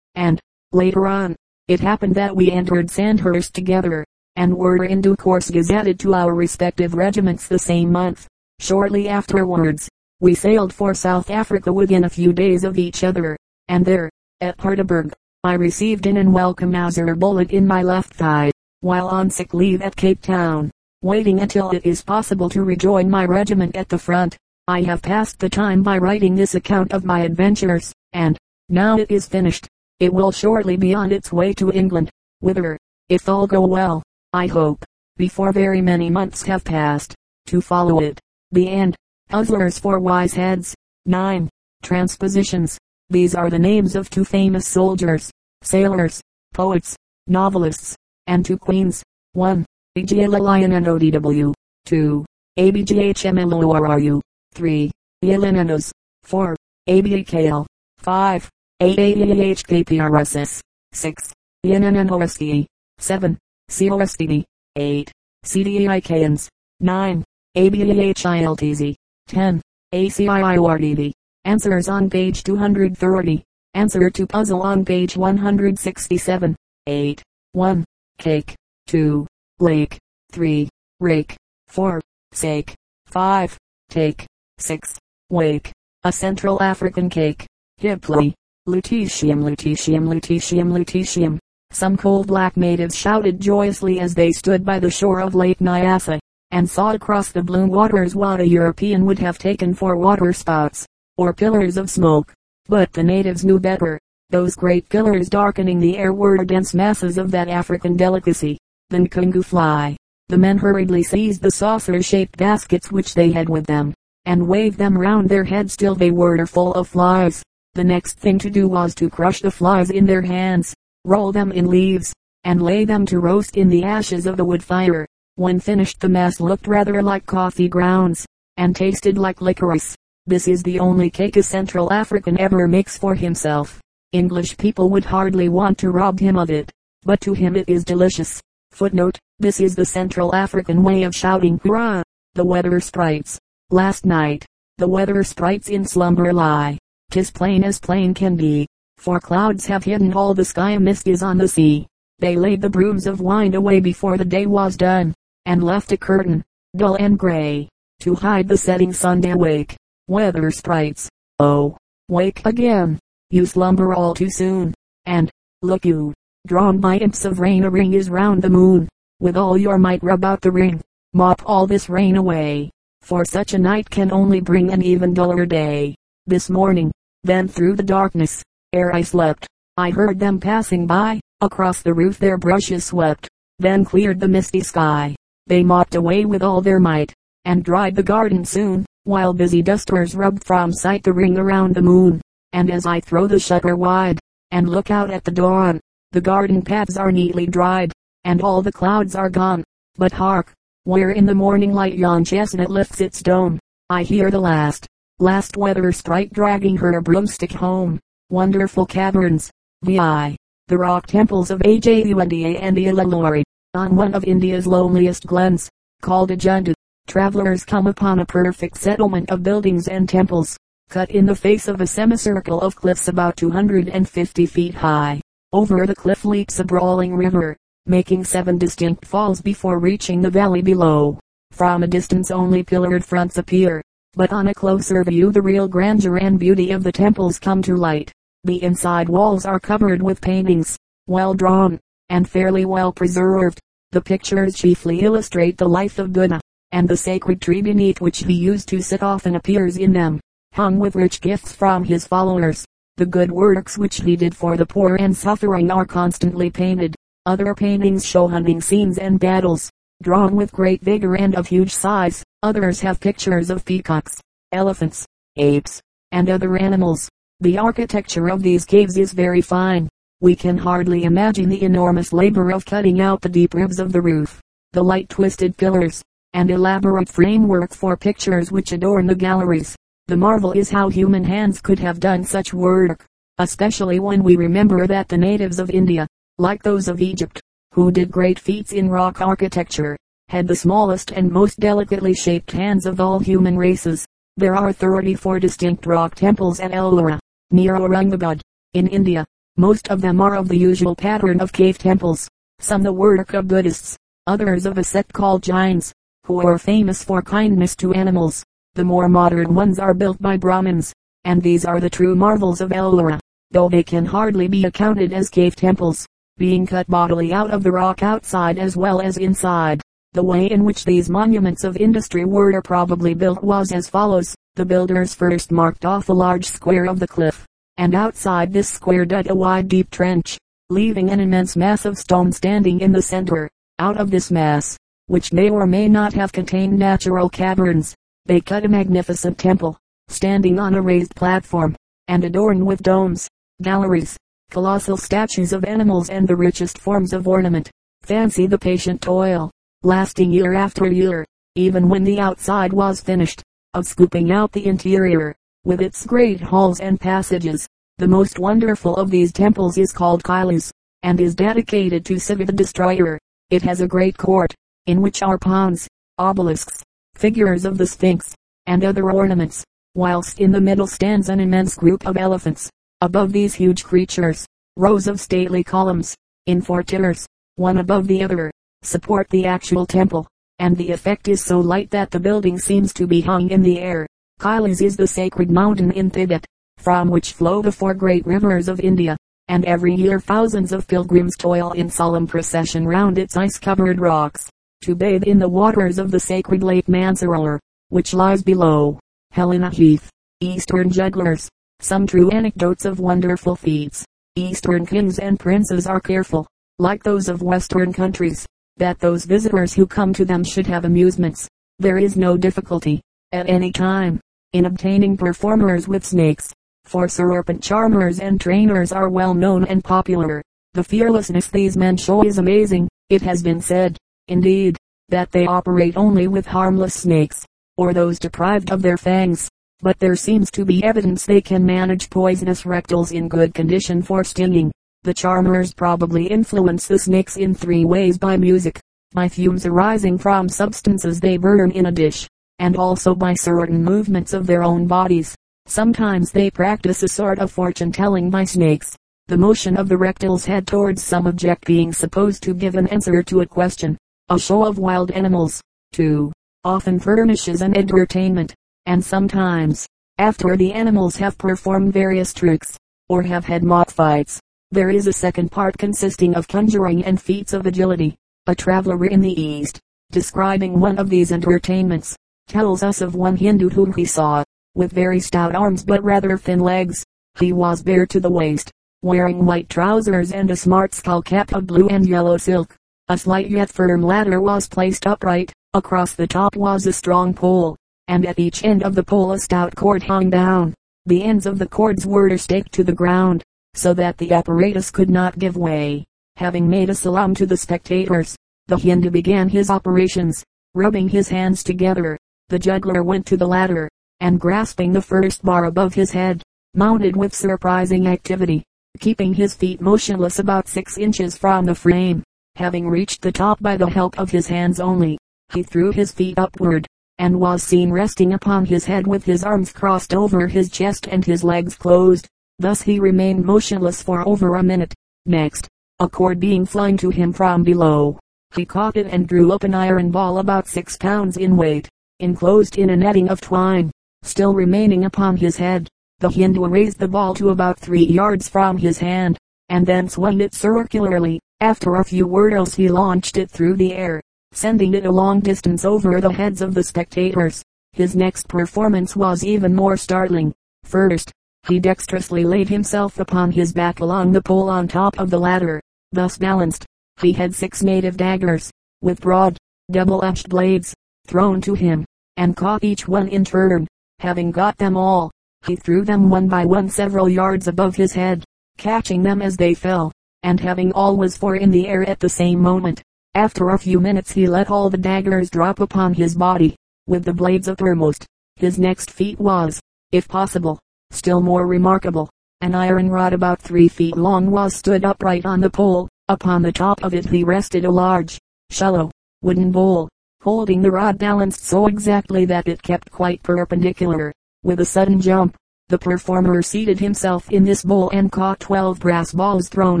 and, 0.14 0.40
later 0.72 1.06
on, 1.06 1.36
it 1.68 1.80
happened 1.80 2.14
that 2.14 2.34
we 2.34 2.50
entered 2.50 2.90
Sandhurst 2.90 3.54
together, 3.54 4.04
and 4.36 4.56
were 4.56 4.84
in 4.84 5.00
due 5.00 5.16
course 5.16 5.50
gazetted 5.50 5.98
to 6.00 6.14
our 6.14 6.34
respective 6.34 6.94
regiments 6.94 7.46
the 7.46 7.58
same 7.58 7.92
month. 7.92 8.26
Shortly 8.58 9.08
afterwards, 9.08 9.88
we 10.20 10.34
sailed 10.34 10.72
for 10.72 10.94
South 10.94 11.30
Africa 11.30 11.72
within 11.72 12.04
a 12.04 12.10
few 12.10 12.32
days 12.32 12.64
of 12.64 12.78
each 12.78 13.04
other, 13.04 13.36
and 13.68 13.84
there, 13.84 14.10
at 14.40 14.56
Hardeberg, 14.58 15.12
I 15.44 15.54
received 15.54 16.06
an 16.06 16.16
unwelcome 16.16 16.70
Mauser 16.70 17.14
bullet 17.16 17.50
in 17.50 17.66
my 17.66 17.82
left 17.82 18.14
thigh, 18.14 18.52
while 18.80 19.08
on 19.08 19.30
sick 19.30 19.54
leave 19.54 19.82
at 19.82 19.96
Cape 19.96 20.22
Town, 20.22 20.70
waiting 21.02 21.40
until 21.40 21.70
it 21.70 21.84
is 21.84 22.02
possible 22.02 22.48
to 22.50 22.62
rejoin 22.62 23.10
my 23.10 23.24
regiment 23.24 23.76
at 23.76 23.88
the 23.88 23.98
front. 23.98 24.36
I 24.68 24.82
have 24.82 25.02
passed 25.02 25.40
the 25.40 25.48
time 25.48 25.82
by 25.82 25.98
writing 25.98 26.36
this 26.36 26.54
account 26.54 26.92
of 26.92 27.04
my 27.04 27.20
adventures, 27.20 27.92
and, 28.12 28.38
now 28.68 28.96
it 28.96 29.10
is 29.10 29.26
finished, 29.26 29.68
it 30.02 30.12
will 30.12 30.32
shortly 30.32 30.76
be 30.76 30.92
on 30.94 31.12
its 31.12 31.32
way 31.32 31.52
to 31.52 31.70
England, 31.70 32.10
whither, 32.40 32.76
if 33.08 33.28
all 33.28 33.46
go 33.46 33.64
well, 33.64 34.02
I 34.32 34.48
hope, 34.48 34.84
before 35.16 35.52
very 35.52 35.80
many 35.80 36.10
months 36.10 36.42
have 36.42 36.64
passed, 36.64 37.14
to 37.46 37.60
follow 37.60 38.00
it. 38.00 38.18
The 38.50 38.68
end. 38.68 38.96
Puzzlers 39.28 39.78
for 39.78 40.00
wise 40.00 40.32
heads. 40.32 40.74
9. 41.06 41.48
Transpositions. 41.84 42.76
These 43.10 43.36
are 43.36 43.48
the 43.48 43.60
names 43.60 43.94
of 43.94 44.10
two 44.10 44.24
famous 44.24 44.66
soldiers, 44.66 45.30
sailors, 45.62 46.20
poets, 46.52 46.96
novelists, 47.28 47.94
and 48.26 48.44
two 48.44 48.58
queens. 48.58 49.04
1. 49.34 49.64
Lion 49.94 50.72
and 50.72 50.86
ODW. 50.86 51.54
2. 51.86 52.24
ABGHMLORRU. 52.58 54.20
3. 54.52 54.90
Yelenanos. 55.24 55.92
4. 56.24 56.56
ABKL. 56.88 57.66
5. 57.98 58.50
AAHKPRSS. 58.82 60.60
6. 60.92 61.32
YNNNOSD. 61.64 62.66
7. 62.98 63.38
COSDD. 63.70 64.44
8. 64.76 65.12
CDEIKNs. 65.44 66.48
9. 66.80 67.24
ABAHILTZ. 67.56 68.94
10. 69.28 69.62
ACIIORDV. 69.94 71.12
Answers 71.44 71.88
on 71.88 72.10
page 72.10 72.42
230. 72.42 73.44
Answer 73.74 74.10
to 74.10 74.26
puzzle 74.26 74.62
on 74.62 74.84
page 74.84 75.16
167. 75.16 76.56
8. 76.88 77.22
1. 77.52 77.84
Cake. 78.18 78.54
2. 78.88 79.26
Lake. 79.60 79.98
3. 80.32 80.68
Rake. 80.98 81.36
4. 81.68 82.00
Sake. 82.32 82.74
5. 83.06 83.56
Take. 83.90 84.26
6. 84.58 84.98
Wake. 85.30 85.70
A 86.02 86.10
Central 86.10 86.60
African 86.60 87.08
cake. 87.08 87.46
Hipley. 87.78 88.34
Lutetium 88.68 89.42
lutetium 89.42 90.06
lutetium 90.06 90.70
lutetium. 90.70 91.36
Some 91.72 91.96
coal 91.96 92.22
black 92.22 92.56
natives 92.56 92.96
shouted 92.96 93.40
joyously 93.40 93.98
as 93.98 94.14
they 94.14 94.30
stood 94.30 94.64
by 94.64 94.78
the 94.78 94.88
shore 94.88 95.20
of 95.20 95.34
Lake 95.34 95.58
Nyassa, 95.58 96.20
and 96.52 96.70
saw 96.70 96.92
across 96.92 97.32
the 97.32 97.42
blue 97.42 97.66
waters 97.66 98.14
what 98.14 98.38
a 98.38 98.46
European 98.46 99.04
would 99.04 99.18
have 99.18 99.36
taken 99.36 99.74
for 99.74 99.96
water 99.96 100.32
spouts 100.32 100.86
or 101.16 101.32
pillars 101.32 101.76
of 101.76 101.90
smoke. 101.90 102.32
But 102.68 102.92
the 102.92 103.02
natives 103.02 103.44
knew 103.44 103.58
better. 103.58 103.98
Those 104.30 104.54
great 104.54 104.88
pillars 104.88 105.28
darkening 105.28 105.80
the 105.80 105.98
air 105.98 106.12
were 106.12 106.44
dense 106.44 106.72
masses 106.72 107.18
of 107.18 107.32
that 107.32 107.48
African 107.48 107.96
delicacy, 107.96 108.58
the 108.90 108.98
nkungu 108.98 109.44
fly. 109.44 109.96
The 110.28 110.38
men 110.38 110.58
hurriedly 110.58 111.02
seized 111.02 111.42
the 111.42 111.50
saucer-shaped 111.50 112.36
baskets 112.36 112.92
which 112.92 113.16
they 113.16 113.32
had 113.32 113.48
with 113.48 113.66
them, 113.66 113.92
and 114.24 114.46
waved 114.46 114.78
them 114.78 114.96
round 114.96 115.28
their 115.28 115.42
heads 115.42 115.76
till 115.76 115.96
they 115.96 116.12
were 116.12 116.46
full 116.46 116.72
of 116.74 116.86
flies. 116.86 117.42
The 117.74 117.84
next 117.84 118.18
thing 118.18 118.38
to 118.40 118.50
do 118.50 118.68
was 118.68 118.94
to 118.96 119.08
crush 119.08 119.40
the 119.40 119.50
flies 119.50 119.88
in 119.88 120.04
their 120.04 120.20
hands, 120.20 120.74
roll 121.06 121.32
them 121.32 121.50
in 121.52 121.68
leaves, 121.68 122.12
and 122.44 122.60
lay 122.60 122.84
them 122.84 123.06
to 123.06 123.18
roast 123.18 123.56
in 123.56 123.68
the 123.68 123.82
ashes 123.82 124.26
of 124.26 124.36
the 124.36 124.44
wood 124.44 124.62
fire. 124.62 125.06
When 125.36 125.58
finished 125.58 126.00
the 126.00 126.08
mass 126.10 126.38
looked 126.38 126.66
rather 126.66 127.02
like 127.02 127.24
coffee 127.24 127.68
grounds, 127.68 128.26
and 128.58 128.76
tasted 128.76 129.16
like 129.16 129.40
licorice. 129.40 129.96
This 130.26 130.48
is 130.48 130.62
the 130.62 130.78
only 130.80 131.08
cake 131.08 131.36
a 131.36 131.42
Central 131.42 131.90
African 131.90 132.38
ever 132.38 132.68
makes 132.68 132.98
for 132.98 133.14
himself. 133.14 133.80
English 134.12 134.58
people 134.58 134.90
would 134.90 135.06
hardly 135.06 135.48
want 135.48 135.78
to 135.78 135.90
rob 135.90 136.20
him 136.20 136.36
of 136.36 136.50
it, 136.50 136.70
but 137.04 137.22
to 137.22 137.32
him 137.32 137.56
it 137.56 137.70
is 137.70 137.84
delicious. 137.84 138.38
Footnote, 138.72 139.18
this 139.38 139.60
is 139.60 139.74
the 139.74 139.86
Central 139.86 140.34
African 140.34 140.82
way 140.82 141.04
of 141.04 141.14
shouting 141.14 141.58
hurrah. 141.64 142.02
The 142.34 142.44
weather 142.44 142.78
sprites. 142.80 143.38
Last 143.70 144.04
night, 144.04 144.44
the 144.76 144.88
weather 144.88 145.24
sprites 145.24 145.70
in 145.70 145.86
slumber 145.86 146.34
lie. 146.34 146.78
Tis 147.12 147.30
plain 147.30 147.62
as 147.62 147.78
plain 147.78 148.14
can 148.14 148.36
be, 148.36 148.66
for 148.96 149.20
clouds 149.20 149.66
have 149.66 149.84
hidden 149.84 150.14
all 150.14 150.32
the 150.32 150.46
sky 150.46 150.78
mist 150.78 151.06
is 151.06 151.22
on 151.22 151.36
the 151.36 151.46
sea. 151.46 151.86
They 152.20 152.36
laid 152.36 152.62
the 152.62 152.70
brooms 152.70 153.06
of 153.06 153.20
wine 153.20 153.54
away 153.54 153.80
before 153.80 154.16
the 154.16 154.24
day 154.24 154.46
was 154.46 154.78
done, 154.78 155.12
and 155.44 155.62
left 155.62 155.92
a 155.92 155.98
curtain, 155.98 156.42
dull 156.74 156.94
and 156.94 157.18
gray, 157.18 157.68
to 158.00 158.14
hide 158.14 158.48
the 158.48 158.56
setting 158.56 158.94
sun 158.94 159.20
day 159.20 159.34
wake. 159.34 159.76
Weather 160.08 160.50
sprites. 160.50 161.10
Oh, 161.38 161.76
wake 162.08 162.46
again. 162.46 162.98
You 163.28 163.44
slumber 163.44 163.92
all 163.92 164.14
too 164.14 164.30
soon. 164.30 164.72
And, 165.04 165.30
look 165.60 165.84
you, 165.84 166.14
drawn 166.46 166.78
by 166.78 166.96
imps 166.96 167.26
of 167.26 167.40
rain 167.40 167.64
a 167.64 167.68
ring 167.70 167.92
is 167.92 168.08
round 168.08 168.40
the 168.40 168.48
moon. 168.48 168.88
With 169.20 169.36
all 169.36 169.58
your 169.58 169.76
might 169.76 170.02
rub 170.02 170.24
out 170.24 170.40
the 170.40 170.50
ring. 170.50 170.80
Mop 171.12 171.42
all 171.44 171.66
this 171.66 171.90
rain 171.90 172.16
away. 172.16 172.70
For 173.02 173.22
such 173.26 173.52
a 173.52 173.58
night 173.58 173.90
can 173.90 174.10
only 174.10 174.40
bring 174.40 174.72
an 174.72 174.80
even 174.80 175.12
duller 175.12 175.44
day. 175.44 175.94
This 176.26 176.48
morning, 176.48 176.92
then 177.24 177.48
through 177.48 177.76
the 177.76 177.82
darkness, 177.82 178.42
ere 178.72 178.94
I 178.94 179.02
slept, 179.02 179.46
I 179.76 179.90
heard 179.90 180.18
them 180.18 180.38
passing 180.38 180.86
by. 180.86 181.20
Across 181.40 181.82
the 181.82 181.94
roof 181.94 182.18
their 182.18 182.38
brushes 182.38 182.84
swept. 182.84 183.28
Then 183.58 183.84
cleared 183.84 184.20
the 184.20 184.28
misty 184.28 184.60
sky. 184.60 185.16
They 185.46 185.62
mopped 185.62 185.94
away 185.94 186.24
with 186.24 186.42
all 186.42 186.60
their 186.60 186.78
might, 186.78 187.12
and 187.44 187.64
dried 187.64 187.96
the 187.96 188.02
garden 188.02 188.44
soon 188.44 188.86
while 189.04 189.32
busy 189.32 189.62
dusters 189.62 190.14
rubbed 190.14 190.44
from 190.44 190.72
sight 190.72 191.02
the 191.02 191.12
ring 191.12 191.36
around 191.36 191.74
the 191.74 191.82
moon. 191.82 192.20
And 192.52 192.70
as 192.70 192.86
I 192.86 193.00
throw 193.00 193.26
the 193.26 193.40
shutter 193.40 193.74
wide, 193.74 194.20
and 194.52 194.68
look 194.68 194.90
out 194.90 195.10
at 195.10 195.24
the 195.24 195.30
dawn, 195.30 195.80
the 196.12 196.20
garden 196.20 196.62
paths 196.62 196.96
are 196.96 197.10
neatly 197.10 197.46
dried, 197.46 197.92
and 198.24 198.42
all 198.42 198.62
the 198.62 198.70
clouds 198.70 199.16
are 199.16 199.30
gone. 199.30 199.64
But 199.96 200.12
hark, 200.12 200.52
where 200.84 201.10
in 201.10 201.26
the 201.26 201.34
morning 201.34 201.72
light 201.72 201.94
yon 201.94 202.24
chestnut 202.24 202.70
lifts 202.70 203.00
its 203.00 203.22
dome, 203.22 203.58
I 203.90 204.04
hear 204.04 204.30
the 204.30 204.40
last, 204.40 204.86
last 205.22 205.56
weather 205.56 205.92
strike 205.92 206.32
dragging 206.32 206.76
her 206.76 207.00
broomstick 207.00 207.52
home. 207.52 208.00
Wonderful 208.28 208.84
caverns, 208.84 209.50
vi, 209.84 210.36
the 210.66 210.76
rock 210.76 211.06
temples 211.06 211.50
of 211.52 211.60
Ajanta 211.60 212.60
and 212.60 212.76
the 212.76 212.86
Ellora, 212.86 213.44
on 213.74 213.94
one 213.94 214.14
of 214.14 214.24
India's 214.24 214.66
loneliest 214.66 215.26
glens, 215.26 215.70
called 216.00 216.30
Ajanta 216.30 216.74
travelers 217.06 217.64
come 217.64 217.86
upon 217.86 218.18
a 218.18 218.26
perfect 218.26 218.76
settlement 218.76 219.30
of 219.30 219.44
buildings 219.44 219.86
and 219.86 220.08
temples, 220.08 220.56
cut 220.88 221.10
in 221.12 221.24
the 221.24 221.36
face 221.36 221.68
of 221.68 221.80
a 221.80 221.86
semicircle 221.86 222.60
of 222.60 222.74
cliffs 222.74 223.06
about 223.06 223.36
250 223.36 224.46
feet 224.46 224.74
high. 224.74 225.20
Over 225.52 225.86
the 225.86 225.94
cliff 225.94 226.24
leaps 226.24 226.58
a 226.58 226.64
brawling 226.64 227.14
river, 227.14 227.56
making 227.86 228.24
seven 228.24 228.58
distinct 228.58 229.06
falls 229.06 229.40
before 229.40 229.78
reaching 229.78 230.20
the 230.20 230.30
valley 230.30 230.62
below. 230.62 231.20
From 231.52 231.84
a 231.84 231.86
distance 231.86 232.30
only 232.30 232.62
pillared 232.62 233.04
fronts 233.04 233.38
appear, 233.38 233.82
but 234.14 234.32
on 234.32 234.48
a 234.48 234.54
closer 234.54 235.02
view 235.04 235.32
the 235.32 235.40
real 235.40 235.66
grandeur 235.66 236.18
and 236.18 236.38
beauty 236.38 236.70
of 236.70 236.82
the 236.82 236.92
temples 236.92 237.38
come 237.38 237.62
to 237.62 237.76
light. 237.76 238.12
The 238.44 238.62
inside 238.62 239.08
walls 239.08 239.46
are 239.46 239.58
covered 239.58 240.02
with 240.02 240.20
paintings, 240.20 240.76
well 241.06 241.32
drawn, 241.32 241.80
and 242.10 242.28
fairly 242.28 242.64
well 242.66 242.92
preserved. 242.92 243.58
The 243.92 244.02
pictures 244.02 244.54
chiefly 244.54 245.00
illustrate 245.00 245.56
the 245.56 245.68
life 245.68 245.98
of 245.98 246.12
Buddha, 246.12 246.40
and 246.72 246.88
the 246.88 246.96
sacred 246.96 247.40
tree 247.40 247.62
beneath 247.62 248.00
which 248.00 248.24
he 248.24 248.34
used 248.34 248.68
to 248.68 248.82
sit 248.82 249.02
often 249.02 249.36
appears 249.36 249.78
in 249.78 249.92
them, 249.92 250.20
hung 250.52 250.78
with 250.78 250.94
rich 250.94 251.20
gifts 251.20 251.52
from 251.52 251.84
his 251.84 252.06
followers. 252.06 252.66
The 252.98 253.06
good 253.06 253.30
works 253.30 253.78
which 253.78 254.02
he 254.02 254.16
did 254.16 254.36
for 254.36 254.58
the 254.58 254.66
poor 254.66 254.96
and 254.96 255.16
suffering 255.16 255.70
are 255.70 255.86
constantly 255.86 256.50
painted. 256.50 256.94
Other 257.24 257.54
paintings 257.54 258.04
show 258.04 258.28
hunting 258.28 258.60
scenes 258.60 258.98
and 258.98 259.18
battles, 259.18 259.70
drawn 260.02 260.36
with 260.36 260.52
great 260.52 260.82
vigor 260.82 261.16
and 261.16 261.34
of 261.34 261.46
huge 261.46 261.72
size. 261.72 262.22
Others 262.42 262.80
have 262.80 263.00
pictures 263.00 263.48
of 263.48 263.64
peacocks, 263.64 264.20
elephants, 264.52 265.06
apes, 265.36 265.80
and 266.10 266.28
other 266.28 266.56
animals. 266.56 267.08
The 267.40 267.58
architecture 267.58 268.28
of 268.28 268.42
these 268.42 268.64
caves 268.64 268.96
is 268.96 269.12
very 269.12 269.40
fine. 269.40 269.88
We 270.20 270.36
can 270.36 270.58
hardly 270.58 271.04
imagine 271.04 271.48
the 271.48 271.62
enormous 271.62 272.12
labor 272.12 272.52
of 272.52 272.64
cutting 272.64 273.00
out 273.00 273.20
the 273.20 273.28
deep 273.28 273.54
ribs 273.54 273.78
of 273.78 273.92
the 273.92 274.00
roof, 274.00 274.40
the 274.72 274.84
light 274.84 275.08
twisted 275.08 275.56
pillars, 275.56 276.02
and 276.34 276.50
elaborate 276.50 277.08
framework 277.08 277.74
for 277.74 277.96
pictures 277.96 278.52
which 278.52 278.72
adorn 278.72 279.06
the 279.06 279.14
galleries. 279.14 279.74
The 280.06 280.16
marvel 280.16 280.52
is 280.52 280.70
how 280.70 280.88
human 280.88 281.24
hands 281.24 281.60
could 281.60 281.78
have 281.78 282.00
done 282.00 282.24
such 282.24 282.52
work, 282.52 283.04
especially 283.38 283.98
when 283.98 284.22
we 284.22 284.36
remember 284.36 284.86
that 284.86 285.08
the 285.08 285.16
natives 285.16 285.58
of 285.58 285.70
India, 285.70 286.06
like 286.38 286.62
those 286.62 286.88
of 286.88 287.00
Egypt, 287.00 287.40
who 287.72 287.90
did 287.90 288.10
great 288.10 288.38
feats 288.38 288.72
in 288.72 288.90
rock 288.90 289.22
architecture, 289.22 289.96
had 290.28 290.46
the 290.46 290.54
smallest 290.54 291.10
and 291.10 291.30
most 291.30 291.58
delicately 291.58 292.12
shaped 292.12 292.52
hands 292.52 292.84
of 292.84 293.00
all 293.00 293.18
human 293.18 293.56
races. 293.56 294.06
There 294.36 294.54
are 294.54 294.74
34 294.74 295.40
distinct 295.40 295.86
rock 295.86 296.14
temples 296.14 296.60
at 296.60 296.72
Ellora, 296.72 297.18
near 297.50 297.74
Aurangabad, 297.76 298.42
in 298.74 298.86
India. 298.88 299.24
Most 299.56 299.88
of 299.88 300.02
them 300.02 300.20
are 300.20 300.36
of 300.36 300.48
the 300.48 300.56
usual 300.56 300.94
pattern 300.94 301.40
of 301.40 301.52
cave 301.52 301.78
temples, 301.78 302.28
some 302.58 302.82
the 302.82 302.92
work 302.92 303.32
of 303.32 303.48
Buddhists, 303.48 303.96
others 304.26 304.66
of 304.66 304.76
a 304.76 304.84
sect 304.84 305.12
called 305.12 305.42
Jains, 305.42 305.94
who 306.26 306.46
are 306.46 306.58
famous 306.58 307.02
for 307.02 307.22
kindness 307.22 307.74
to 307.76 307.94
animals. 307.94 308.44
The 308.74 308.84
more 308.84 309.08
modern 309.08 309.54
ones 309.54 309.78
are 309.78 309.94
built 309.94 310.20
by 310.20 310.36
Brahmins, 310.36 310.92
and 311.24 311.42
these 311.42 311.64
are 311.64 311.80
the 311.80 311.90
true 311.90 312.14
marvels 312.14 312.60
of 312.60 312.70
Ellora, 312.70 313.18
though 313.50 313.70
they 313.70 313.82
can 313.82 314.04
hardly 314.04 314.46
be 314.46 314.64
accounted 314.64 315.12
as 315.12 315.30
cave 315.30 315.56
temples, 315.56 316.06
being 316.38 316.66
cut 316.66 316.86
bodily 316.88 317.32
out 317.32 317.50
of 317.50 317.62
the 317.62 317.70
rock 317.70 318.02
outside 318.02 318.58
as 318.58 318.76
well 318.76 319.00
as 319.00 319.16
inside. 319.16 319.80
The 320.12 320.22
way 320.22 320.50
in 320.50 320.64
which 320.64 320.84
these 320.84 321.08
monuments 321.08 321.64
of 321.64 321.76
industry 321.76 322.24
were 322.24 322.60
probably 322.62 323.14
built 323.14 323.42
was 323.42 323.72
as 323.72 323.88
follows. 323.88 324.34
The 324.56 324.64
builders 324.64 325.14
first 325.14 325.50
marked 325.50 325.84
off 325.84 326.08
a 326.08 326.12
large 326.12 326.44
square 326.44 326.86
of 326.86 327.00
the 327.00 327.08
cliff, 327.08 327.46
and 327.78 327.94
outside 327.94 328.52
this 328.52 328.68
square 328.68 329.06
dug 329.06 329.30
a 329.30 329.34
wide 329.34 329.68
deep 329.68 329.90
trench, 329.90 330.36
leaving 330.68 331.10
an 331.10 331.20
immense 331.20 331.56
mass 331.56 331.84
of 331.84 331.96
stone 331.96 332.30
standing 332.32 332.80
in 332.80 332.92
the 332.92 333.00
center. 333.00 333.48
Out 333.78 333.96
of 333.96 334.10
this 334.10 334.30
mass, 334.30 334.76
which 335.06 335.32
may 335.32 335.48
or 335.48 335.66
may 335.66 335.88
not 335.88 336.12
have 336.12 336.32
contained 336.32 336.78
natural 336.78 337.28
caverns, 337.28 337.94
they 338.26 338.40
cut 338.40 338.64
a 338.64 338.68
magnificent 338.68 339.38
temple, 339.38 339.78
standing 340.08 340.58
on 340.58 340.74
a 340.74 340.82
raised 340.82 341.14
platform, 341.14 341.74
and 342.08 342.24
adorned 342.24 342.66
with 342.66 342.82
domes, 342.82 343.28
galleries, 343.62 344.16
colossal 344.52 344.98
statues 344.98 345.52
of 345.52 345.64
animals 345.64 346.10
and 346.10 346.28
the 346.28 346.36
richest 346.36 346.78
forms 346.78 347.12
of 347.12 347.26
ornament. 347.26 347.70
Fancy 348.02 348.46
the 348.46 348.58
patient 348.58 349.00
toil 349.00 349.50
lasting 349.82 350.30
year 350.30 350.54
after 350.54 350.86
year, 350.86 351.24
even 351.56 351.88
when 351.88 352.04
the 352.04 352.20
outside 352.20 352.72
was 352.72 353.00
finished, 353.00 353.42
of 353.74 353.84
scooping 353.84 354.30
out 354.30 354.52
the 354.52 354.64
interior, 354.66 355.34
with 355.64 355.80
its 355.80 356.06
great 356.06 356.40
halls 356.40 356.78
and 356.78 357.00
passages. 357.00 357.66
The 357.98 358.06
most 358.06 358.38
wonderful 358.38 358.94
of 358.96 359.10
these 359.10 359.32
temples 359.32 359.78
is 359.78 359.90
called 359.90 360.22
Kailas, 360.22 360.70
and 361.02 361.20
is 361.20 361.34
dedicated 361.34 362.04
to 362.04 362.20
Siva 362.20 362.44
the 362.44 362.52
Destroyer. 362.52 363.18
It 363.50 363.62
has 363.62 363.80
a 363.80 363.88
great 363.88 364.16
court, 364.16 364.54
in 364.86 365.00
which 365.00 365.22
are 365.22 365.38
ponds, 365.38 365.88
obelisks, 366.18 366.82
figures 367.14 367.64
of 367.64 367.76
the 367.76 367.86
Sphinx, 367.86 368.34
and 368.66 368.84
other 368.84 369.10
ornaments, 369.10 369.64
whilst 369.94 370.38
in 370.38 370.52
the 370.52 370.60
middle 370.60 370.86
stands 370.86 371.28
an 371.28 371.40
immense 371.40 371.74
group 371.74 372.06
of 372.06 372.16
elephants. 372.16 372.70
Above 373.02 373.32
these 373.32 373.52
huge 373.52 373.82
creatures, 373.82 374.46
rows 374.76 375.08
of 375.08 375.18
stately 375.18 375.64
columns, 375.64 376.14
in 376.46 376.62
four 376.62 376.84
tiers, 376.84 377.26
one 377.56 377.78
above 377.78 378.06
the 378.06 378.22
other, 378.22 378.48
support 378.82 379.28
the 379.30 379.44
actual 379.44 379.84
temple, 379.84 380.24
and 380.60 380.76
the 380.76 380.92
effect 380.92 381.26
is 381.26 381.44
so 381.44 381.58
light 381.58 381.90
that 381.90 382.12
the 382.12 382.20
building 382.20 382.56
seems 382.56 382.92
to 382.92 383.08
be 383.08 383.20
hung 383.20 383.50
in 383.50 383.60
the 383.60 383.80
air. 383.80 384.06
Kailas 384.38 384.80
is 384.80 384.96
the 384.96 385.08
sacred 385.08 385.50
mountain 385.50 385.90
in 385.90 386.12
Tibet, 386.12 386.46
from 386.78 387.10
which 387.10 387.32
flow 387.32 387.60
the 387.60 387.72
four 387.72 387.92
great 387.92 388.24
rivers 388.24 388.68
of 388.68 388.78
India, 388.78 389.16
and 389.48 389.64
every 389.64 389.96
year 389.96 390.20
thousands 390.20 390.70
of 390.70 390.86
pilgrims 390.86 391.36
toil 391.36 391.72
in 391.72 391.90
solemn 391.90 392.28
procession 392.28 392.86
round 392.86 393.18
its 393.18 393.36
ice-covered 393.36 393.98
rocks, 393.98 394.48
to 394.84 394.94
bathe 394.94 395.24
in 395.24 395.40
the 395.40 395.48
waters 395.48 395.98
of 395.98 396.12
the 396.12 396.20
sacred 396.20 396.62
Lake 396.62 396.86
Mansarovar, 396.86 397.58
which 397.88 398.14
lies 398.14 398.44
below. 398.44 399.00
Helena 399.32 399.70
Heath, 399.70 400.08
Eastern 400.40 400.88
jugglers, 400.88 401.48
some 401.82 402.06
true 402.06 402.30
anecdotes 402.30 402.84
of 402.84 403.00
wonderful 403.00 403.56
feats. 403.56 404.04
Eastern 404.36 404.86
kings 404.86 405.18
and 405.18 405.38
princes 405.38 405.86
are 405.86 406.00
careful, 406.00 406.46
like 406.78 407.02
those 407.02 407.28
of 407.28 407.42
Western 407.42 407.92
countries, 407.92 408.46
that 408.76 408.98
those 408.98 409.24
visitors 409.24 409.74
who 409.74 409.86
come 409.86 410.12
to 410.14 410.24
them 410.24 410.42
should 410.42 410.66
have 410.66 410.84
amusements. 410.84 411.48
There 411.78 411.98
is 411.98 412.16
no 412.16 412.36
difficulty, 412.36 413.00
at 413.32 413.48
any 413.48 413.72
time, 413.72 414.20
in 414.52 414.66
obtaining 414.66 415.16
performers 415.16 415.88
with 415.88 416.04
snakes, 416.04 416.52
for 416.84 417.08
serpent 417.08 417.62
charmers 417.62 418.20
and 418.20 418.40
trainers 418.40 418.92
are 418.92 419.08
well 419.08 419.34
known 419.34 419.64
and 419.64 419.82
popular. 419.82 420.42
The 420.74 420.84
fearlessness 420.84 421.48
these 421.48 421.76
men 421.76 421.96
show 421.96 422.24
is 422.24 422.38
amazing. 422.38 422.88
It 423.10 423.22
has 423.22 423.42
been 423.42 423.60
said, 423.60 423.98
indeed, 424.28 424.76
that 425.08 425.30
they 425.30 425.46
operate 425.46 425.96
only 425.96 426.28
with 426.28 426.46
harmless 426.46 426.94
snakes, 426.94 427.44
or 427.76 427.92
those 427.92 428.18
deprived 428.18 428.70
of 428.70 428.80
their 428.80 428.96
fangs. 428.96 429.50
But 429.82 429.98
there 429.98 430.14
seems 430.14 430.48
to 430.52 430.64
be 430.64 430.84
evidence 430.84 431.26
they 431.26 431.40
can 431.40 431.66
manage 431.66 432.08
poisonous 432.08 432.64
reptiles 432.64 433.10
in 433.10 433.28
good 433.28 433.52
condition 433.52 434.00
for 434.00 434.22
stinging. 434.22 434.70
The 435.02 435.12
charmers 435.12 435.74
probably 435.74 436.26
influence 436.26 436.86
the 436.86 437.00
snakes 437.00 437.36
in 437.36 437.52
three 437.52 437.84
ways 437.84 438.16
by 438.16 438.36
music, 438.36 438.78
by 439.12 439.28
fumes 439.28 439.66
arising 439.66 440.18
from 440.18 440.48
substances 440.48 441.18
they 441.18 441.36
burn 441.36 441.72
in 441.72 441.86
a 441.86 441.92
dish, 441.92 442.28
and 442.60 442.76
also 442.76 443.12
by 443.12 443.34
certain 443.34 443.82
movements 443.82 444.32
of 444.32 444.46
their 444.46 444.62
own 444.62 444.86
bodies. 444.86 445.34
Sometimes 445.66 446.30
they 446.30 446.48
practice 446.48 447.02
a 447.02 447.08
sort 447.08 447.40
of 447.40 447.50
fortune 447.50 447.90
telling 447.90 448.30
by 448.30 448.44
snakes. 448.44 448.94
The 449.26 449.36
motion 449.36 449.76
of 449.76 449.88
the 449.88 449.98
reptile's 449.98 450.44
head 450.44 450.64
towards 450.64 451.02
some 451.02 451.26
object 451.26 451.64
being 451.64 451.92
supposed 451.92 452.44
to 452.44 452.54
give 452.54 452.76
an 452.76 452.86
answer 452.86 453.20
to 453.20 453.40
a 453.40 453.46
question. 453.46 453.98
A 454.28 454.38
show 454.38 454.64
of 454.64 454.78
wild 454.78 455.10
animals, 455.10 455.60
too, 455.92 456.32
often 456.62 457.00
furnishes 457.00 457.62
an 457.62 457.76
entertainment, 457.76 458.54
and 458.86 459.04
sometimes, 459.04 459.86
after 460.18 460.56
the 460.56 460.72
animals 460.72 461.16
have 461.16 461.38
performed 461.38 461.92
various 461.92 462.32
tricks, 462.32 462.76
or 463.08 463.22
have 463.22 463.44
had 463.44 463.62
mock 463.62 463.90
fights, 463.90 464.40
there 464.70 464.90
is 464.90 465.06
a 465.06 465.12
second 465.12 465.50
part 465.50 465.76
consisting 465.78 466.34
of 466.34 466.48
conjuring 466.48 467.04
and 467.04 467.20
feats 467.20 467.52
of 467.52 467.66
agility. 467.66 468.16
A 468.46 468.54
traveler 468.54 469.06
in 469.06 469.20
the 469.20 469.40
East, 469.40 469.78
describing 470.10 470.80
one 470.80 470.98
of 470.98 471.08
these 471.08 471.30
entertainments, 471.30 472.16
tells 472.48 472.82
us 472.82 473.00
of 473.00 473.14
one 473.14 473.36
Hindu 473.36 473.70
whom 473.70 473.92
he 473.92 474.04
saw, 474.04 474.42
with 474.74 474.92
very 474.92 475.20
stout 475.20 475.54
arms 475.54 475.84
but 475.84 476.02
rather 476.02 476.36
thin 476.36 476.58
legs. 476.58 477.04
He 477.38 477.52
was 477.52 477.82
bare 477.82 478.06
to 478.06 478.20
the 478.20 478.30
waist, 478.30 478.70
wearing 479.02 479.46
white 479.46 479.68
trousers 479.68 480.32
and 480.32 480.50
a 480.50 480.56
smart 480.56 480.94
skull 480.94 481.22
cap 481.22 481.52
of 481.52 481.66
blue 481.66 481.88
and 481.88 482.06
yellow 482.06 482.36
silk. 482.36 482.74
A 483.08 483.16
slight 483.16 483.48
yet 483.48 483.70
firm 483.70 484.02
ladder 484.02 484.40
was 484.40 484.68
placed 484.68 485.06
upright, 485.06 485.52
across 485.74 486.14
the 486.14 486.26
top 486.26 486.56
was 486.56 486.86
a 486.86 486.92
strong 486.92 487.32
pole, 487.32 487.76
and 488.08 488.26
at 488.26 488.38
each 488.38 488.64
end 488.64 488.82
of 488.82 488.94
the 488.94 489.02
pole 489.02 489.32
a 489.32 489.38
stout 489.38 489.74
cord 489.74 490.02
hung 490.02 490.30
down. 490.30 490.74
The 491.06 491.22
ends 491.22 491.46
of 491.46 491.58
the 491.58 491.68
cords 491.68 492.06
were 492.06 492.36
staked 492.36 492.72
to 492.72 492.84
the 492.84 492.92
ground, 492.92 493.42
so 493.74 493.94
that 493.94 494.18
the 494.18 494.32
apparatus 494.32 494.90
could 494.90 495.10
not 495.10 495.38
give 495.38 495.56
way. 495.56 496.04
Having 496.36 496.68
made 496.68 496.90
a 496.90 496.94
salam 496.94 497.34
to 497.34 497.46
the 497.46 497.56
spectators, 497.56 498.36
the 498.68 498.76
Hindu 498.76 499.10
began 499.10 499.48
his 499.48 499.70
operations, 499.70 500.44
rubbing 500.74 501.08
his 501.08 501.28
hands 501.28 501.62
together. 501.62 502.18
The 502.48 502.58
juggler 502.58 503.02
went 503.02 503.26
to 503.26 503.36
the 503.36 503.48
ladder, 503.48 503.88
and 504.20 504.40
grasping 504.40 504.92
the 504.92 505.02
first 505.02 505.42
bar 505.42 505.64
above 505.64 505.94
his 505.94 506.12
head, 506.12 506.42
mounted 506.74 507.16
with 507.16 507.34
surprising 507.34 508.06
activity, 508.06 508.62
keeping 509.00 509.34
his 509.34 509.54
feet 509.54 509.80
motionless 509.80 510.38
about 510.38 510.68
six 510.68 510.98
inches 510.98 511.36
from 511.36 511.64
the 511.64 511.74
frame. 511.74 512.22
Having 512.56 512.88
reached 512.88 513.22
the 513.22 513.32
top 513.32 513.60
by 513.62 513.76
the 513.76 513.88
help 513.88 514.18
of 514.18 514.30
his 514.30 514.46
hands 514.46 514.78
only, 514.78 515.18
he 515.52 515.62
threw 515.62 515.90
his 515.90 516.12
feet 516.12 516.38
upward, 516.38 516.86
and 517.22 517.38
was 517.38 517.62
seen 517.62 517.92
resting 517.92 518.32
upon 518.32 518.64
his 518.64 518.84
head 518.84 519.06
with 519.06 519.22
his 519.22 519.44
arms 519.44 519.72
crossed 519.72 520.12
over 520.12 520.48
his 520.48 520.68
chest 520.68 521.06
and 521.06 521.24
his 521.24 521.44
legs 521.44 521.76
closed. 521.76 522.26
Thus 522.58 522.82
he 522.82 522.98
remained 522.98 523.44
motionless 523.44 524.02
for 524.02 524.26
over 524.26 524.56
a 524.56 524.62
minute. 524.64 524.92
Next, 525.24 525.68
a 526.00 526.08
cord 526.08 526.40
being 526.40 526.66
flung 526.66 526.96
to 526.96 527.10
him 527.10 527.32
from 527.32 527.62
below, 527.62 528.18
he 528.56 528.64
caught 528.64 528.96
it 528.96 529.06
and 529.06 529.28
drew 529.28 529.52
up 529.52 529.62
an 529.62 529.72
iron 529.72 530.10
ball 530.10 530.38
about 530.38 530.66
six 530.66 530.96
pounds 530.96 531.36
in 531.36 531.56
weight, 531.56 531.88
enclosed 532.18 532.76
in 532.76 532.90
a 532.90 532.96
netting 532.96 533.28
of 533.28 533.40
twine, 533.40 533.92
still 534.22 534.52
remaining 534.52 535.04
upon 535.04 535.36
his 535.36 535.56
head. 535.56 535.88
The 536.18 536.28
Hindu 536.28 536.66
raised 536.66 536.98
the 536.98 537.06
ball 537.06 537.34
to 537.34 537.50
about 537.50 537.78
three 537.78 538.04
yards 538.04 538.48
from 538.48 538.78
his 538.78 538.98
hand, 538.98 539.38
and 539.68 539.86
then 539.86 540.08
swung 540.08 540.40
it 540.40 540.54
circularly. 540.54 541.38
After 541.60 541.94
a 541.94 542.04
few 542.04 542.26
whirls 542.26 542.74
he 542.74 542.88
launched 542.88 543.36
it 543.36 543.48
through 543.48 543.76
the 543.76 543.94
air, 543.94 544.20
sending 544.52 544.94
it 544.94 545.06
a 545.06 545.10
long 545.10 545.40
distance 545.40 545.84
over 545.84 546.20
the 546.20 546.32
heads 546.32 546.62
of 546.62 546.74
the 546.74 546.84
spectators. 546.84 547.62
His 547.92 548.16
next 548.16 548.48
performance 548.48 549.16
was 549.16 549.44
even 549.44 549.74
more 549.74 549.96
startling. 549.96 550.54
First, 550.84 551.32
he 551.68 551.78
dexterously 551.78 552.44
laid 552.44 552.68
himself 552.68 553.18
upon 553.18 553.50
his 553.50 553.72
back 553.72 554.00
along 554.00 554.32
the 554.32 554.42
pole 554.42 554.68
on 554.68 554.88
top 554.88 555.18
of 555.18 555.30
the 555.30 555.38
ladder. 555.38 555.80
Thus 556.10 556.38
balanced, 556.38 556.86
he 557.20 557.32
had 557.32 557.54
six 557.54 557.82
native 557.82 558.16
daggers, 558.16 558.70
with 559.00 559.20
broad, 559.20 559.56
double-edged 559.90 560.48
blades, 560.48 560.94
thrown 561.26 561.60
to 561.62 561.74
him, 561.74 562.04
and 562.36 562.56
caught 562.56 562.84
each 562.84 563.06
one 563.06 563.28
in 563.28 563.44
turn. 563.44 563.86
Having 564.18 564.52
got 564.52 564.76
them 564.78 564.96
all, 564.96 565.30
he 565.66 565.76
threw 565.76 566.04
them 566.04 566.28
one 566.28 566.48
by 566.48 566.64
one 566.64 566.88
several 566.88 567.28
yards 567.28 567.68
above 567.68 567.94
his 567.94 568.12
head, 568.12 568.44
catching 568.78 569.22
them 569.22 569.40
as 569.40 569.56
they 569.56 569.74
fell, 569.74 570.10
and 570.42 570.58
having 570.58 570.92
always 570.92 571.36
four 571.36 571.56
in 571.56 571.70
the 571.70 571.86
air 571.86 572.02
at 572.08 572.20
the 572.20 572.28
same 572.28 572.60
moment. 572.60 573.02
After 573.34 573.70
a 573.70 573.78
few 573.78 574.00
minutes 574.00 574.32
he 574.32 574.46
let 574.46 574.70
all 574.70 574.90
the 574.90 574.98
daggers 574.98 575.50
drop 575.50 575.80
upon 575.80 576.14
his 576.14 576.34
body, 576.34 576.76
with 577.06 577.24
the 577.24 577.32
blades 577.32 577.68
uppermost. 577.68 578.26
His 578.56 578.78
next 578.78 579.10
feat 579.10 579.40
was, 579.40 579.80
if 580.12 580.28
possible, 580.28 580.78
Still 581.12 581.42
more 581.42 581.66
remarkable, 581.66 582.30
an 582.62 582.74
iron 582.74 583.10
rod 583.10 583.34
about 583.34 583.60
three 583.60 583.86
feet 583.86 584.16
long 584.16 584.50
was 584.50 584.74
stood 584.74 585.04
upright 585.04 585.44
on 585.44 585.60
the 585.60 585.68
pole. 585.68 586.08
Upon 586.28 586.62
the 586.62 586.72
top 586.72 587.04
of 587.04 587.12
it 587.12 587.26
he 587.26 587.44
rested 587.44 587.84
a 587.84 587.90
large, 587.90 588.38
shallow, 588.70 589.10
wooden 589.42 589.70
bowl, 589.70 590.08
holding 590.40 590.80
the 590.80 590.90
rod 590.90 591.18
balanced 591.18 591.64
so 591.64 591.86
exactly 591.86 592.46
that 592.46 592.66
it 592.66 592.82
kept 592.82 593.10
quite 593.10 593.42
perpendicular. 593.42 594.32
With 594.62 594.80
a 594.80 594.86
sudden 594.86 595.20
jump, 595.20 595.54
the 595.88 595.98
performer 595.98 596.62
seated 596.62 596.98
himself 596.98 597.50
in 597.50 597.62
this 597.62 597.84
bowl 597.84 598.08
and 598.14 598.32
caught 598.32 598.60
twelve 598.60 598.98
brass 598.98 599.32
balls 599.32 599.68
thrown 599.68 600.00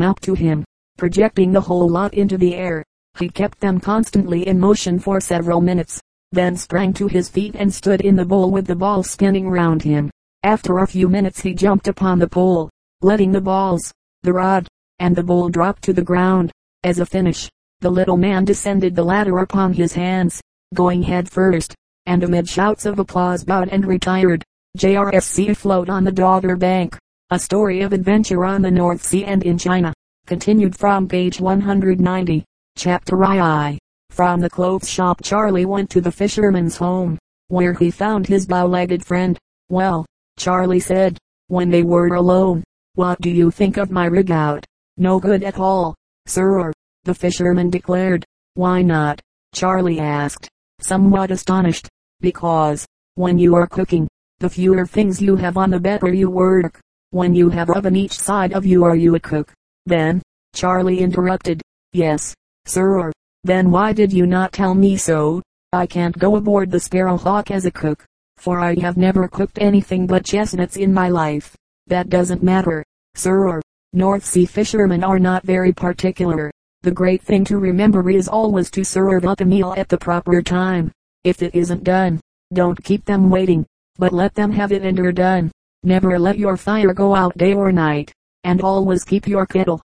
up 0.00 0.18
to 0.20 0.32
him, 0.32 0.64
projecting 0.96 1.52
the 1.52 1.60
whole 1.60 1.90
lot 1.90 2.14
into 2.14 2.38
the 2.38 2.54
air. 2.54 2.82
He 3.18 3.28
kept 3.28 3.60
them 3.60 3.78
constantly 3.78 4.46
in 4.46 4.58
motion 4.58 4.98
for 4.98 5.20
several 5.20 5.60
minutes, 5.60 6.00
then 6.32 6.56
sprang 6.56 6.92
to 6.94 7.08
his 7.08 7.28
feet 7.28 7.54
and 7.56 7.72
stood 7.72 8.00
in 8.00 8.16
the 8.16 8.24
bowl 8.24 8.50
with 8.50 8.66
the 8.66 8.74
balls 8.74 9.10
spinning 9.10 9.48
round 9.48 9.82
him. 9.82 10.10
After 10.42 10.78
a 10.78 10.86
few 10.86 11.08
minutes 11.08 11.40
he 11.40 11.54
jumped 11.54 11.88
upon 11.88 12.18
the 12.18 12.28
pole, 12.28 12.70
letting 13.00 13.30
the 13.30 13.40
balls, 13.40 13.92
the 14.22 14.32
rod, 14.32 14.66
and 14.98 15.14
the 15.14 15.22
bowl 15.22 15.48
drop 15.48 15.80
to 15.80 15.92
the 15.92 16.02
ground. 16.02 16.50
As 16.84 16.98
a 16.98 17.06
finish, 17.06 17.48
the 17.80 17.90
little 17.90 18.16
man 18.16 18.44
descended 18.44 18.96
the 18.96 19.04
ladder 19.04 19.38
upon 19.38 19.72
his 19.72 19.92
hands, 19.92 20.40
going 20.74 21.02
head 21.02 21.28
first, 21.28 21.74
and 22.06 22.22
amid 22.22 22.48
shouts 22.48 22.86
of 22.86 22.98
applause 22.98 23.44
bowed 23.44 23.68
and 23.68 23.86
retired. 23.86 24.42
JRSC 24.78 25.50
afloat 25.50 25.90
on 25.90 26.04
the 26.04 26.12
Dogger 26.12 26.56
Bank. 26.56 26.96
A 27.30 27.38
story 27.38 27.82
of 27.82 27.92
adventure 27.92 28.44
on 28.44 28.62
the 28.62 28.70
North 28.70 29.02
Sea 29.02 29.24
and 29.24 29.42
in 29.42 29.58
China. 29.58 29.92
Continued 30.26 30.76
from 30.76 31.08
page 31.08 31.40
190. 31.40 32.44
Chapter 32.76 33.16
II. 33.22 33.78
From 34.10 34.40
the 34.40 34.50
clothes 34.50 34.88
shop 34.88 35.20
Charlie 35.22 35.66
went 35.66 35.90
to 35.90 36.00
the 36.00 36.12
fisherman's 36.12 36.76
home, 36.76 37.18
where 37.48 37.74
he 37.74 37.90
found 37.90 38.26
his 38.26 38.46
bow-legged 38.46 39.04
friend. 39.04 39.38
Well, 39.68 40.06
Charlie 40.38 40.80
said, 40.80 41.18
when 41.48 41.70
they 41.70 41.82
were 41.82 42.14
alone, 42.14 42.64
what 42.94 43.20
do 43.20 43.30
you 43.30 43.50
think 43.50 43.76
of 43.76 43.90
my 43.90 44.06
rig 44.06 44.30
out? 44.30 44.64
No 44.96 45.18
good 45.18 45.42
at 45.42 45.58
all, 45.58 45.94
sir, 46.26 46.72
the 47.04 47.14
fisherman 47.14 47.70
declared. 47.70 48.24
Why 48.54 48.82
not? 48.82 49.20
Charlie 49.54 50.00
asked, 50.00 50.48
somewhat 50.80 51.30
astonished. 51.30 51.88
Because, 52.20 52.86
when 53.14 53.38
you 53.38 53.54
are 53.54 53.66
cooking, 53.66 54.08
the 54.40 54.50
fewer 54.50 54.86
things 54.86 55.20
you 55.20 55.36
have 55.36 55.56
on 55.56 55.70
the 55.70 55.80
better 55.80 56.12
you 56.12 56.30
work. 56.30 56.80
When 57.10 57.34
you 57.34 57.50
have 57.50 57.70
oven 57.70 57.96
each 57.96 58.18
side 58.18 58.52
of 58.52 58.64
you 58.64 58.84
are 58.84 58.96
you 58.96 59.14
a 59.14 59.20
cook. 59.20 59.52
Then, 59.86 60.22
Charlie 60.54 61.00
interrupted. 61.00 61.60
Yes, 61.92 62.34
sir. 62.66 63.12
Then 63.44 63.70
why 63.70 63.92
did 63.92 64.12
you 64.12 64.26
not 64.26 64.52
tell 64.52 64.74
me 64.74 64.96
so? 64.96 65.42
I 65.72 65.86
can't 65.86 66.18
go 66.18 66.36
aboard 66.36 66.70
the 66.70 66.80
Sparrowhawk 66.80 67.50
as 67.50 67.64
a 67.64 67.70
cook, 67.70 68.04
for 68.36 68.60
I 68.60 68.74
have 68.80 68.96
never 68.96 69.28
cooked 69.28 69.58
anything 69.60 70.06
but 70.06 70.24
chestnuts 70.24 70.76
in 70.76 70.92
my 70.92 71.08
life. 71.08 71.56
That 71.86 72.08
doesn't 72.08 72.42
matter, 72.42 72.84
sir. 73.14 73.60
North 73.92 74.24
Sea 74.24 74.46
fishermen 74.46 75.02
are 75.04 75.18
not 75.18 75.44
very 75.44 75.72
particular. 75.72 76.50
The 76.82 76.90
great 76.90 77.22
thing 77.22 77.44
to 77.46 77.58
remember 77.58 78.08
is 78.10 78.28
always 78.28 78.70
to 78.72 78.84
serve 78.84 79.24
up 79.24 79.40
a 79.40 79.44
meal 79.44 79.74
at 79.76 79.88
the 79.88 79.98
proper 79.98 80.42
time. 80.42 80.90
If 81.24 81.42
it 81.42 81.54
isn't 81.54 81.84
done, 81.84 82.20
don't 82.52 82.82
keep 82.82 83.04
them 83.04 83.30
waiting 83.30 83.66
but 83.98 84.12
let 84.12 84.34
them 84.34 84.50
have 84.52 84.72
it 84.72 84.82
and 84.82 84.96
you're 84.96 85.12
done. 85.12 85.50
Never 85.82 86.18
let 86.18 86.38
your 86.38 86.56
fire 86.56 86.94
go 86.94 87.14
out 87.14 87.36
day 87.36 87.54
or 87.54 87.72
night, 87.72 88.12
and 88.44 88.60
always 88.60 89.04
keep 89.04 89.26
your 89.26 89.46
kettle, 89.46 89.82